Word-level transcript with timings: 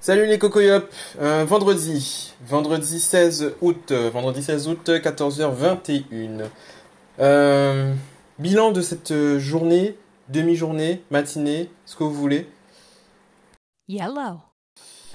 Salut 0.00 0.26
les 0.26 0.38
cocoyops, 0.38 0.88
euh, 1.20 1.44
vendredi, 1.44 2.32
vendredi 2.46 3.00
16 3.00 3.54
août, 3.60 3.90
euh, 3.90 4.10
vendredi 4.10 4.42
16 4.42 4.68
août, 4.68 4.88
14h21. 4.88 6.50
Euh, 7.18 7.92
bilan 8.38 8.72
de 8.72 8.82
cette 8.82 9.38
journée, 9.38 9.96
demi-journée, 10.28 11.02
matinée, 11.10 11.70
ce 11.86 11.96
que 11.96 12.04
vous 12.04 12.12
voulez. 12.12 12.48
Yellow. 13.88 14.40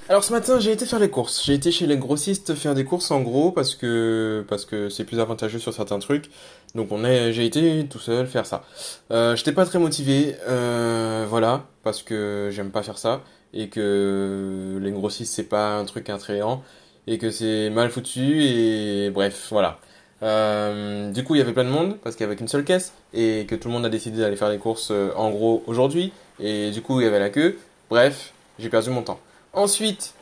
Alors 0.10 0.24
ce 0.24 0.34
matin, 0.34 0.60
j'ai 0.60 0.72
été 0.72 0.86
faire 0.86 1.00
les 1.00 1.10
courses. 1.10 1.46
J'ai 1.46 1.54
été 1.54 1.72
chez 1.72 1.86
les 1.88 1.96
grossistes 1.96 2.56
faire 2.56 2.74
des 2.74 2.84
courses 2.84 3.12
en 3.12 3.22
gros 3.22 3.52
parce 3.52 3.76
que 3.76 4.44
parce 4.50 4.66
que 4.66 4.90
c'est 4.90 5.06
plus 5.06 5.20
avantageux 5.20 5.60
sur 5.60 5.74
certains 5.74 6.00
trucs. 6.00 6.30
Donc 6.76 6.92
on 6.92 7.06
est, 7.06 7.32
j'ai 7.32 7.46
été 7.46 7.88
tout 7.88 8.00
seul 8.00 8.28
faire 8.28 8.46
ça. 8.46 8.64
Euh, 9.12 9.36
j'étais 9.36 9.52
pas 9.54 9.66
très 9.66 9.80
motivé, 9.80 10.36
euh, 10.50 11.26
voilà, 11.30 11.66
parce 11.84 12.02
que 12.04 12.50
j'aime 12.52 12.72
pas 12.72 12.84
faire 12.84 12.98
ça 12.98 13.22
et 13.54 13.70
que 13.70 14.80
les 14.82 14.92
grossistes 14.92 15.34
c'est 15.34 15.50
pas 15.50 15.78
un 15.78 15.86
truc 15.86 16.10
attrayant 16.10 16.64
et 17.08 17.18
que 17.18 17.32
c'est 17.32 17.70
mal 17.70 17.90
foutu 17.90 18.44
et 18.44 19.10
bref, 19.10 19.48
voilà. 19.52 19.80
Euh, 20.24 21.12
du 21.12 21.24
coup, 21.24 21.34
il 21.34 21.40
y 21.40 21.42
avait 21.42 21.54
plein 21.54 21.64
de 21.64 21.70
monde 21.70 21.98
parce 22.04 22.16
qu'il 22.16 22.24
y 22.24 22.28
avait 22.28 22.36
qu'une 22.36 22.48
seule 22.48 22.64
caisse 22.64 22.94
et 23.14 23.46
que 23.48 23.56
tout 23.56 23.68
le 23.68 23.74
monde 23.74 23.86
a 23.86 23.90
décidé 23.90 24.20
d'aller 24.20 24.36
faire 24.36 24.50
les 24.50 24.60
courses 24.60 24.90
euh, 24.92 25.12
en 25.16 25.32
gros 25.32 25.64
aujourd'hui 25.66 26.14
et 26.40 26.72
du 26.72 26.82
coup 26.82 27.02
il 27.02 27.06
y 27.06 27.08
avait 27.08 27.20
la 27.20 27.30
queue. 27.30 27.58
Bref, 27.90 28.34
j'ai 28.60 28.70
perdu 28.70 28.90
mon 28.92 29.02
temps. 29.02 29.20
Ensuite, 29.54 30.14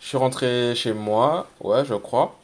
je 0.00 0.08
suis 0.08 0.18
rentré 0.18 0.74
chez 0.74 0.92
moi, 0.92 1.48
ouais, 1.60 1.84
je 1.84 1.94
crois. 1.94 2.36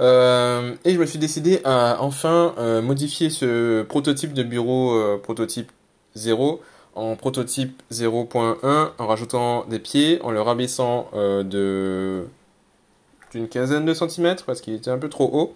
Euh, 0.00 0.74
et 0.84 0.94
je 0.94 0.98
me 0.98 1.06
suis 1.06 1.18
décidé 1.18 1.60
à 1.64 1.98
enfin 2.00 2.54
euh, 2.58 2.82
modifier 2.82 3.30
ce 3.30 3.82
prototype 3.82 4.32
de 4.32 4.42
bureau 4.42 4.92
euh, 4.94 5.20
prototype 5.22 5.70
0 6.16 6.60
en 6.94 7.16
prototype 7.16 7.82
0.1 7.92 8.90
en 8.98 9.06
rajoutant 9.06 9.64
des 9.66 9.78
pieds, 9.78 10.20
en 10.22 10.30
le 10.30 10.40
rabaissant 10.40 11.08
euh, 11.14 11.42
de 11.42 12.26
d'une 13.32 13.48
quinzaine 13.48 13.84
de 13.84 13.94
centimètres 13.94 14.44
parce 14.44 14.60
qu'il 14.60 14.74
était 14.74 14.90
un 14.90 14.98
peu 14.98 15.08
trop 15.08 15.28
haut. 15.32 15.54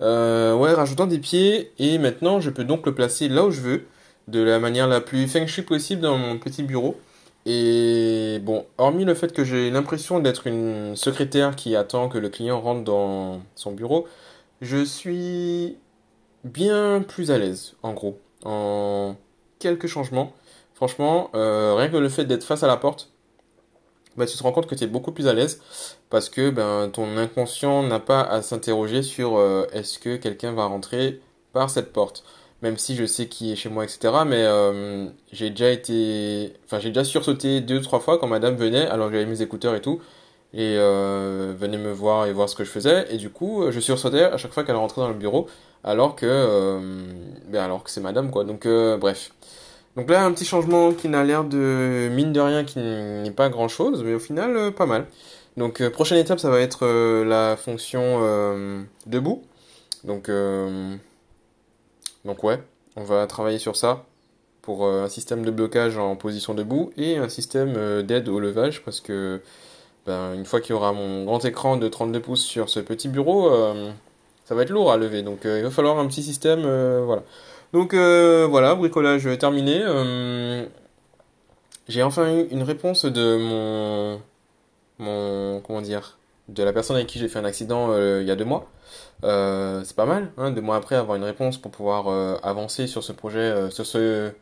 Euh, 0.00 0.54
ouais, 0.54 0.72
rajoutant 0.72 1.06
des 1.06 1.18
pieds 1.18 1.72
et 1.78 1.98
maintenant 1.98 2.40
je 2.40 2.50
peux 2.50 2.64
donc 2.64 2.86
le 2.86 2.94
placer 2.94 3.28
là 3.28 3.44
où 3.44 3.50
je 3.50 3.60
veux, 3.60 3.84
de 4.28 4.40
la 4.40 4.58
manière 4.60 4.86
la 4.86 5.00
plus 5.00 5.26
feng 5.26 5.46
shui 5.46 5.62
possible 5.62 6.02
dans 6.02 6.16
mon 6.16 6.38
petit 6.38 6.62
bureau. 6.62 6.96
Et 7.44 8.38
bon, 8.42 8.66
hormis 8.78 9.04
le 9.04 9.14
fait 9.14 9.32
que 9.32 9.44
j'ai 9.44 9.70
l'impression 9.70 10.20
d'être 10.20 10.46
une 10.46 10.94
secrétaire 10.94 11.56
qui 11.56 11.74
attend 11.74 12.08
que 12.08 12.18
le 12.18 12.28
client 12.28 12.60
rentre 12.60 12.84
dans 12.84 13.40
son 13.56 13.72
bureau, 13.72 14.06
je 14.60 14.84
suis 14.84 15.76
bien 16.44 17.04
plus 17.06 17.32
à 17.32 17.38
l'aise, 17.38 17.74
en 17.82 17.94
gros, 17.94 18.18
en 18.44 19.16
quelques 19.58 19.88
changements. 19.88 20.32
Franchement, 20.74 21.30
euh, 21.34 21.74
rien 21.76 21.88
que 21.88 21.96
le 21.96 22.08
fait 22.08 22.24
d'être 22.24 22.44
face 22.44 22.62
à 22.62 22.66
la 22.66 22.76
porte, 22.76 23.12
bah, 24.16 24.26
tu 24.26 24.36
te 24.36 24.42
rends 24.42 24.52
compte 24.52 24.66
que 24.66 24.74
tu 24.74 24.84
es 24.84 24.86
beaucoup 24.86 25.12
plus 25.12 25.26
à 25.28 25.32
l'aise 25.32 25.60
parce 26.10 26.28
que 26.28 26.50
ben, 26.50 26.90
ton 26.92 27.16
inconscient 27.16 27.82
n'a 27.82 27.98
pas 27.98 28.20
à 28.22 28.42
s'interroger 28.42 29.02
sur 29.02 29.36
euh, 29.38 29.66
est-ce 29.72 29.98
que 29.98 30.16
quelqu'un 30.16 30.52
va 30.52 30.66
rentrer 30.66 31.20
par 31.52 31.70
cette 31.70 31.92
porte? 31.92 32.24
Même 32.62 32.76
si 32.78 32.94
je 32.96 33.06
sais 33.06 33.26
qui 33.26 33.52
est 33.52 33.56
chez 33.56 33.68
moi, 33.70 33.84
etc. 33.84 34.24
Mais 34.26 34.42
euh, 34.44 35.06
j'ai 35.32 35.50
déjà 35.50 35.70
été... 35.70 36.52
Enfin, 36.64 36.78
j'ai 36.78 36.90
déjà 36.90 37.04
sursauté 37.04 37.60
deux, 37.60 37.80
trois 37.80 38.00
fois 38.00 38.18
quand 38.18 38.28
madame 38.28 38.54
venait, 38.56 38.86
alors 38.86 39.08
que 39.08 39.14
j'avais 39.14 39.26
mes 39.26 39.42
écouteurs 39.42 39.74
et 39.74 39.80
tout, 39.80 40.00
et 40.54 40.76
euh, 40.78 41.54
venait 41.58 41.78
me 41.78 41.92
voir 41.92 42.26
et 42.26 42.32
voir 42.32 42.48
ce 42.48 42.54
que 42.54 42.64
je 42.64 42.70
faisais. 42.70 43.06
Et 43.12 43.16
du 43.16 43.30
coup, 43.30 43.64
je 43.70 43.80
sursautais 43.80 44.24
à 44.24 44.36
chaque 44.36 44.52
fois 44.52 44.64
qu'elle 44.64 44.76
rentrait 44.76 45.00
dans 45.00 45.08
le 45.08 45.14
bureau, 45.14 45.48
alors 45.84 46.14
que, 46.14 46.78
ben, 47.48 47.62
alors 47.64 47.82
que 47.82 47.90
c'est 47.90 48.00
madame, 48.00 48.30
quoi. 48.30 48.44
Donc, 48.44 48.68
bref. 49.00 49.32
Donc 49.96 50.08
là, 50.08 50.24
un 50.24 50.32
petit 50.32 50.46
changement 50.46 50.92
qui 50.92 51.08
n'a 51.08 51.22
l'air 51.22 51.44
de, 51.44 52.08
mine 52.12 52.32
de 52.32 52.40
rien, 52.40 52.64
qui 52.64 52.78
n'est 52.78 53.30
pas 53.30 53.50
grand-chose, 53.50 54.02
mais 54.04 54.14
au 54.14 54.18
final, 54.18 54.56
euh, 54.56 54.70
pas 54.70 54.86
mal. 54.86 55.06
Donc, 55.58 55.82
euh, 55.82 55.90
prochaine 55.90 56.18
étape, 56.18 56.40
ça 56.40 56.48
va 56.48 56.60
être 56.60 56.86
euh, 56.86 57.24
la 57.24 57.56
fonction 57.56 58.20
debout. 59.06 59.42
Donc, 60.04 60.30
donc 62.24 62.42
ouais, 62.42 62.60
on 62.96 63.04
va 63.04 63.26
travailler 63.26 63.58
sur 63.58 63.76
ça 63.76 64.04
pour 64.62 64.86
un 64.86 65.08
système 65.08 65.44
de 65.44 65.50
blocage 65.50 65.98
en 65.98 66.16
position 66.16 66.54
debout 66.54 66.92
et 66.96 67.18
un 67.18 67.28
système 67.28 68.02
d'aide 68.02 68.28
au 68.28 68.40
levage 68.40 68.82
parce 68.84 69.00
que 69.00 69.40
ben, 70.06 70.34
une 70.34 70.44
fois 70.44 70.60
qu'il 70.60 70.70
y 70.70 70.72
aura 70.72 70.92
mon 70.92 71.24
grand 71.24 71.44
écran 71.44 71.76
de 71.76 71.86
32 71.86 72.20
pouces 72.20 72.44
sur 72.44 72.68
ce 72.68 72.80
petit 72.80 73.08
bureau, 73.08 73.50
ça 74.44 74.54
va 74.56 74.62
être 74.62 74.70
lourd 74.70 74.90
à 74.90 74.96
lever. 74.96 75.22
Donc 75.22 75.40
il 75.44 75.62
va 75.62 75.70
falloir 75.70 75.98
un 75.98 76.06
petit 76.08 76.22
système, 76.24 76.62
voilà. 77.04 77.22
Donc 77.72 77.94
euh, 77.94 78.46
voilà, 78.48 78.74
bricolage 78.74 79.28
terminé. 79.38 79.80
Euh, 79.82 80.66
j'ai 81.88 82.02
enfin 82.02 82.30
eu 82.34 82.46
une 82.50 82.62
réponse 82.62 83.06
de 83.06 83.36
mon, 83.38 84.20
mon, 84.98 85.60
comment 85.60 85.80
dire, 85.80 86.18
de 86.48 86.62
la 86.62 86.72
personne 86.72 86.96
avec 86.96 87.08
qui 87.08 87.18
j'ai 87.18 87.28
fait 87.28 87.38
un 87.38 87.44
accident 87.44 87.88
euh, 87.90 88.20
il 88.20 88.28
y 88.28 88.30
a 88.30 88.36
deux 88.36 88.44
mois. 88.44 88.68
C'est 89.22 89.96
pas 89.96 90.04
mal, 90.06 90.32
hein, 90.36 90.50
deux 90.50 90.60
mois 90.60 90.76
après 90.76 90.96
avoir 90.96 91.16
une 91.16 91.24
réponse 91.24 91.56
pour 91.56 91.70
pouvoir 91.70 92.08
avancer 92.44 92.86
sur 92.86 93.02
ce 93.02 93.12
projet, 93.12 93.70
sur 93.70 93.86
ce, 93.86 94.32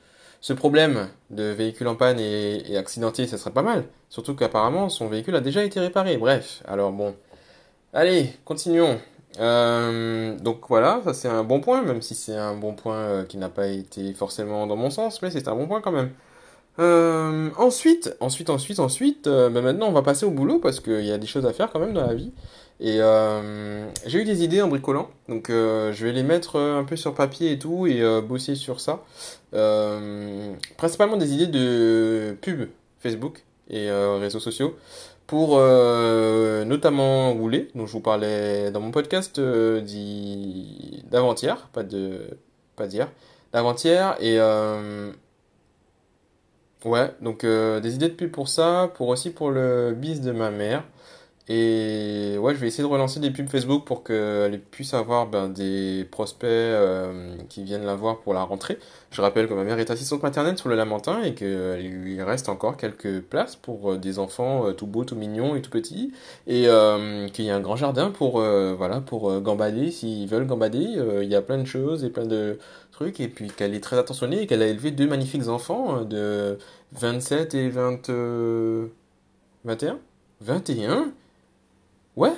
ce 0.40 0.52
problème 0.52 1.08
de 1.30 1.44
véhicule 1.44 1.86
en 1.88 1.94
panne 1.94 2.18
et 2.18 2.76
accidenté, 2.76 3.26
ça 3.26 3.38
serait 3.38 3.52
pas 3.52 3.62
mal. 3.62 3.84
Surtout 4.08 4.34
qu'apparemment 4.34 4.88
son 4.88 5.08
véhicule 5.08 5.36
a 5.36 5.40
déjà 5.40 5.62
été 5.62 5.78
réparé. 5.80 6.16
Bref, 6.16 6.62
alors 6.66 6.92
bon, 6.92 7.14
allez, 7.92 8.32
continuons. 8.44 8.98
Euh, 9.38 10.36
donc 10.38 10.62
voilà, 10.68 11.00
ça 11.04 11.14
c'est 11.14 11.28
un 11.28 11.44
bon 11.44 11.60
point, 11.60 11.82
même 11.82 12.02
si 12.02 12.14
c'est 12.14 12.36
un 12.36 12.56
bon 12.56 12.74
point 12.74 12.96
euh, 12.96 13.24
qui 13.24 13.36
n'a 13.38 13.48
pas 13.48 13.68
été 13.68 14.12
forcément 14.12 14.66
dans 14.66 14.76
mon 14.76 14.90
sens, 14.90 15.22
mais 15.22 15.30
c'est 15.30 15.46
un 15.48 15.54
bon 15.54 15.66
point 15.66 15.80
quand 15.80 15.92
même. 15.92 16.10
Euh, 16.78 17.50
ensuite, 17.56 18.16
ensuite, 18.20 18.50
ensuite, 18.50 18.80
ensuite, 18.80 19.28
ben 19.28 19.60
maintenant 19.60 19.88
on 19.88 19.92
va 19.92 20.02
passer 20.02 20.24
au 20.26 20.30
boulot 20.30 20.58
parce 20.58 20.80
qu'il 20.80 21.04
y 21.04 21.12
a 21.12 21.18
des 21.18 21.26
choses 21.26 21.46
à 21.46 21.52
faire 21.52 21.70
quand 21.70 21.80
même 21.80 21.92
dans 21.92 22.06
la 22.06 22.14
vie. 22.14 22.32
Et 22.80 22.98
j'ai 24.06 24.18
eu 24.20 24.24
des 24.24 24.42
idées 24.42 24.62
en 24.62 24.68
bricolant, 24.68 25.10
donc 25.28 25.48
je 25.48 26.04
vais 26.04 26.12
les 26.12 26.22
mettre 26.22 26.58
un 26.58 26.84
peu 26.84 26.96
sur 26.96 27.14
papier 27.14 27.52
et 27.52 27.58
tout 27.58 27.86
et 27.86 28.02
bosser 28.22 28.54
sur 28.54 28.80
ça. 28.80 29.04
Principalement 30.78 31.18
des 31.18 31.34
idées 31.34 31.48
de 31.48 32.36
pub 32.40 32.70
Facebook 33.00 33.44
et 33.68 33.90
réseaux 33.90 34.40
sociaux 34.40 34.74
pour 35.30 35.58
euh, 35.58 36.64
notamment 36.64 37.32
rouler, 37.32 37.68
dont 37.76 37.86
je 37.86 37.92
vous 37.92 38.00
parlais 38.00 38.72
dans 38.72 38.80
mon 38.80 38.90
podcast 38.90 39.38
euh, 39.38 39.80
d'avant-hier, 41.08 41.68
pas 41.72 41.84
de 41.84 42.36
pas 42.74 42.88
d'hier, 42.88 43.08
d'avant-hier 43.52 44.16
et 44.18 44.40
euh, 44.40 45.12
Ouais, 46.84 47.14
donc 47.20 47.44
euh, 47.44 47.78
des 47.78 47.94
idées 47.94 48.08
de 48.08 48.14
pub 48.14 48.32
pour 48.32 48.48
ça, 48.48 48.90
pour 48.94 49.06
aussi 49.08 49.30
pour 49.30 49.50
le 49.50 49.92
bis 49.96 50.20
de 50.20 50.32
ma 50.32 50.50
mère. 50.50 50.82
Et 51.52 52.36
ouais, 52.38 52.54
je 52.54 52.60
vais 52.60 52.68
essayer 52.68 52.84
de 52.84 52.88
relancer 52.88 53.18
des 53.18 53.32
pubs 53.32 53.48
Facebook 53.48 53.84
pour 53.84 54.04
qu'elle 54.04 54.60
puisse 54.70 54.94
avoir 54.94 55.26
ben, 55.26 55.48
des 55.48 56.06
prospects 56.08 56.44
euh, 56.48 57.36
qui 57.48 57.64
viennent 57.64 57.84
la 57.84 57.96
voir 57.96 58.20
pour 58.20 58.34
la 58.34 58.44
rentrée. 58.44 58.78
Je 59.10 59.20
rappelle 59.20 59.48
que 59.48 59.54
ma 59.54 59.64
mère 59.64 59.80
est 59.80 59.90
assistante 59.90 60.22
maternelle 60.22 60.56
sur 60.56 60.68
le 60.68 60.76
Lamentin 60.76 61.22
et 61.22 61.34
qu'il 61.34 61.90
lui 61.90 62.22
reste 62.22 62.48
encore 62.48 62.76
quelques 62.76 63.20
places 63.22 63.56
pour 63.56 63.92
euh, 63.94 63.98
des 63.98 64.20
enfants 64.20 64.68
euh, 64.68 64.72
tout 64.72 64.86
beaux, 64.86 65.04
tout 65.04 65.16
mignons 65.16 65.56
et 65.56 65.62
tout 65.62 65.70
petits. 65.70 66.12
Et 66.46 66.68
euh, 66.68 67.28
qu'il 67.28 67.46
y 67.46 67.50
a 67.50 67.56
un 67.56 67.60
grand 67.60 67.74
jardin 67.76 68.10
pour, 68.10 68.38
euh, 68.40 68.74
voilà, 68.76 69.00
pour 69.00 69.28
euh, 69.30 69.40
gambader 69.40 69.90
s'ils 69.90 70.28
veulent 70.28 70.46
gambader. 70.46 70.86
Euh, 70.98 71.24
il 71.24 71.30
y 71.30 71.34
a 71.34 71.42
plein 71.42 71.58
de 71.58 71.64
choses 71.66 72.04
et 72.04 72.10
plein 72.10 72.26
de 72.26 72.60
trucs. 72.92 73.18
Et 73.18 73.26
puis 73.28 73.48
qu'elle 73.50 73.74
est 73.74 73.82
très 73.82 73.98
attentionnée 73.98 74.42
et 74.42 74.46
qu'elle 74.46 74.62
a 74.62 74.66
élevé 74.68 74.92
deux 74.92 75.08
magnifiques 75.08 75.48
enfants 75.48 75.98
euh, 76.00 76.04
de 76.04 76.58
27 76.92 77.54
et 77.54 77.68
20, 77.70 78.08
euh, 78.10 78.86
21? 79.64 79.98
21? 80.42 81.12
Ouais, 82.20 82.32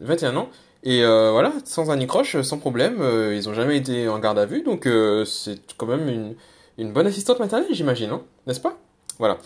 21 0.00 0.34
ans. 0.36 0.48
Et 0.82 1.04
euh, 1.04 1.30
voilà, 1.30 1.52
sans 1.64 1.90
anicroche, 1.90 2.40
sans 2.40 2.56
problème, 2.56 3.02
euh, 3.02 3.34
ils 3.36 3.50
ont 3.50 3.52
jamais 3.52 3.76
été 3.76 4.08
en 4.08 4.18
garde 4.18 4.38
à 4.38 4.46
vue, 4.46 4.62
donc 4.62 4.86
euh, 4.86 5.26
c'est 5.26 5.60
quand 5.76 5.84
même 5.84 6.08
une, 6.08 6.34
une 6.78 6.90
bonne 6.94 7.06
assistante 7.06 7.38
maternelle, 7.38 7.68
j'imagine, 7.72 8.08
hein, 8.08 8.22
n'est-ce 8.46 8.60
pas? 8.60 8.78
Voilà. 9.18 9.36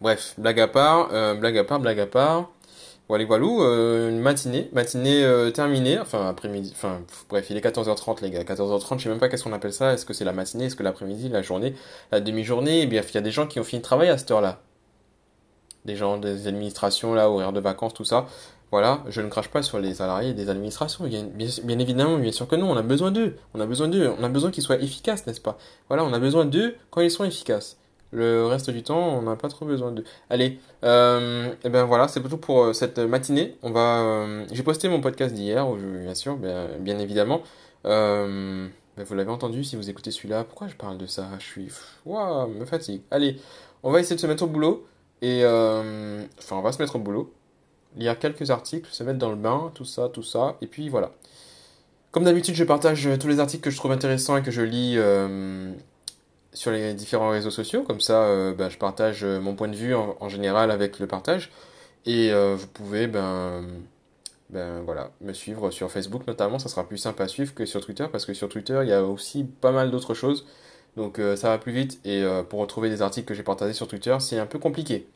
Bref, 0.00 0.34
blague 0.38 0.58
à 0.58 0.66
part, 0.66 1.36
blague 1.36 1.58
à 1.58 1.62
part, 1.62 1.78
blague 1.78 2.00
à 2.00 2.06
part. 2.06 2.50
Voilà, 3.08 3.24
euh, 3.30 4.10
une 4.10 4.18
matinée, 4.18 4.68
matinée 4.72 5.24
terminée, 5.54 6.00
enfin 6.00 6.28
après-midi, 6.28 6.72
enfin 6.74 7.00
bref, 7.28 7.46
il 7.48 7.56
est 7.56 7.64
14h30 7.64 8.22
les 8.22 8.30
gars, 8.30 8.42
14h30, 8.42 8.98
je 8.98 9.04
sais 9.04 9.08
même 9.08 9.20
pas 9.20 9.28
qu'est-ce 9.28 9.44
qu'on 9.44 9.52
appelle 9.52 9.72
ça, 9.72 9.92
est-ce 9.92 10.04
que 10.04 10.12
c'est 10.12 10.24
la 10.24 10.32
matinée, 10.32 10.64
est-ce 10.64 10.76
que 10.76 10.82
l'après-midi, 10.82 11.28
la 11.28 11.42
journée, 11.42 11.74
la 12.10 12.20
demi-journée, 12.20 12.82
eh 12.82 12.86
il 12.86 13.14
y 13.14 13.18
a 13.18 13.20
des 13.20 13.30
gens 13.30 13.46
qui 13.46 13.60
ont 13.60 13.64
fini 13.64 13.78
de 13.78 13.84
travailler 13.84 14.10
à 14.10 14.18
cette 14.18 14.32
heure-là. 14.32 14.60
Des 15.88 15.96
gens 15.96 16.18
des 16.18 16.46
administrations 16.46 17.14
là, 17.14 17.30
horaires 17.30 17.54
de 17.54 17.60
vacances, 17.60 17.94
tout 17.94 18.04
ça. 18.04 18.26
Voilà, 18.70 19.02
je 19.08 19.22
ne 19.22 19.28
crache 19.30 19.48
pas 19.48 19.62
sur 19.62 19.78
les 19.78 19.94
salariés 19.94 20.34
des 20.34 20.50
administrations, 20.50 21.06
bien, 21.06 21.78
évidemment, 21.78 22.18
bien 22.18 22.30
sûr 22.30 22.46
que 22.46 22.56
non, 22.56 22.70
on 22.70 22.76
a 22.76 22.82
besoin 22.82 23.10
d'eux, 23.10 23.36
on 23.54 23.60
a 23.60 23.64
besoin 23.64 23.88
d'eux, 23.88 24.10
on 24.20 24.22
a 24.22 24.28
besoin 24.28 24.50
qu'ils 24.50 24.62
soient 24.62 24.76
efficaces, 24.76 25.26
n'est-ce 25.26 25.40
pas? 25.40 25.56
Voilà, 25.88 26.04
on 26.04 26.12
a 26.12 26.18
besoin 26.18 26.44
d'eux 26.44 26.74
quand 26.90 27.00
ils 27.00 27.10
sont 27.10 27.24
efficaces. 27.24 27.78
Le 28.10 28.44
reste 28.44 28.68
du 28.68 28.82
temps, 28.82 28.98
on 29.18 29.22
n'a 29.22 29.36
pas 29.36 29.48
trop 29.48 29.64
besoin 29.64 29.90
d'eux. 29.92 30.04
Allez, 30.28 30.58
euh, 30.84 31.48
et 31.64 31.70
ben 31.70 31.84
voilà, 31.84 32.08
c'est 32.08 32.20
tout 32.22 32.36
pour 32.36 32.64
euh, 32.64 32.72
cette 32.74 32.98
matinée. 32.98 33.56
On 33.62 33.70
va, 33.70 34.00
euh, 34.02 34.44
j'ai 34.52 34.62
posté 34.62 34.90
mon 34.90 35.00
podcast 35.00 35.34
d'hier, 35.34 35.66
je- 35.78 36.02
bien 36.04 36.14
sûr, 36.14 36.36
bien, 36.36 36.98
évidemment. 36.98 37.40
Euh, 37.86 38.66
ben 38.98 39.04
vous 39.04 39.14
l'avez 39.14 39.30
entendu 39.30 39.64
si 39.64 39.76
vous 39.76 39.88
écoutez 39.88 40.10
celui-là. 40.10 40.44
Pourquoi 40.44 40.68
je 40.68 40.74
parle 40.74 40.98
de 40.98 41.06
ça? 41.06 41.26
Je 41.38 41.44
suis, 41.44 41.68
ouah, 42.04 42.46
me 42.46 42.66
fatigue. 42.66 43.00
Allez, 43.10 43.38
on 43.82 43.90
va 43.90 44.00
essayer 44.00 44.16
de 44.16 44.20
se 44.20 44.26
mettre 44.26 44.42
au 44.42 44.48
boulot. 44.48 44.86
Et 45.22 45.40
euh, 45.44 46.24
enfin, 46.38 46.56
on 46.56 46.62
va 46.62 46.72
se 46.72 46.80
mettre 46.80 46.96
au 46.96 46.98
boulot, 46.98 47.32
lire 47.96 48.18
quelques 48.18 48.50
articles, 48.50 48.88
se 48.92 49.02
mettre 49.02 49.18
dans 49.18 49.30
le 49.30 49.36
bain, 49.36 49.72
tout 49.74 49.84
ça, 49.84 50.08
tout 50.08 50.22
ça. 50.22 50.56
Et 50.60 50.66
puis 50.66 50.88
voilà. 50.88 51.12
Comme 52.10 52.24
d'habitude, 52.24 52.54
je 52.54 52.64
partage 52.64 53.08
tous 53.20 53.28
les 53.28 53.40
articles 53.40 53.62
que 53.62 53.70
je 53.70 53.76
trouve 53.76 53.92
intéressants 53.92 54.36
et 54.36 54.42
que 54.42 54.50
je 54.50 54.62
lis 54.62 54.94
euh, 54.96 55.72
sur 56.52 56.70
les 56.70 56.94
différents 56.94 57.30
réseaux 57.30 57.50
sociaux. 57.50 57.82
Comme 57.82 58.00
ça, 58.00 58.22
euh, 58.24 58.54
ben, 58.54 58.68
je 58.70 58.78
partage 58.78 59.24
mon 59.24 59.54
point 59.54 59.68
de 59.68 59.76
vue 59.76 59.94
en, 59.94 60.16
en 60.20 60.28
général 60.28 60.70
avec 60.70 60.98
le 60.98 61.06
partage. 61.06 61.50
Et 62.06 62.32
euh, 62.32 62.56
vous 62.56 62.66
pouvez 62.68 63.06
ben, 63.06 63.62
ben 64.50 64.80
voilà, 64.82 65.10
me 65.20 65.32
suivre 65.32 65.70
sur 65.70 65.90
Facebook 65.90 66.26
notamment. 66.26 66.58
Ça 66.58 66.68
sera 66.68 66.88
plus 66.88 66.96
simple 66.98 67.22
à 67.22 67.28
suivre 67.28 67.54
que 67.54 67.66
sur 67.66 67.84
Twitter 67.84 68.06
parce 68.10 68.24
que 68.24 68.34
sur 68.34 68.48
Twitter, 68.48 68.80
il 68.82 68.88
y 68.88 68.94
a 68.94 69.04
aussi 69.04 69.44
pas 69.44 69.72
mal 69.72 69.90
d'autres 69.90 70.14
choses. 70.14 70.46
Donc 70.98 71.20
euh, 71.20 71.36
ça 71.36 71.48
va 71.48 71.58
plus 71.58 71.70
vite 71.70 72.00
et 72.04 72.24
euh, 72.24 72.42
pour 72.42 72.58
retrouver 72.58 72.90
des 72.90 73.02
articles 73.02 73.26
que 73.26 73.32
j'ai 73.32 73.44
partagés 73.44 73.72
sur 73.72 73.86
Twitter, 73.86 74.16
c'est 74.18 74.38
un 74.38 74.46
peu 74.46 74.58
compliqué. 74.58 75.06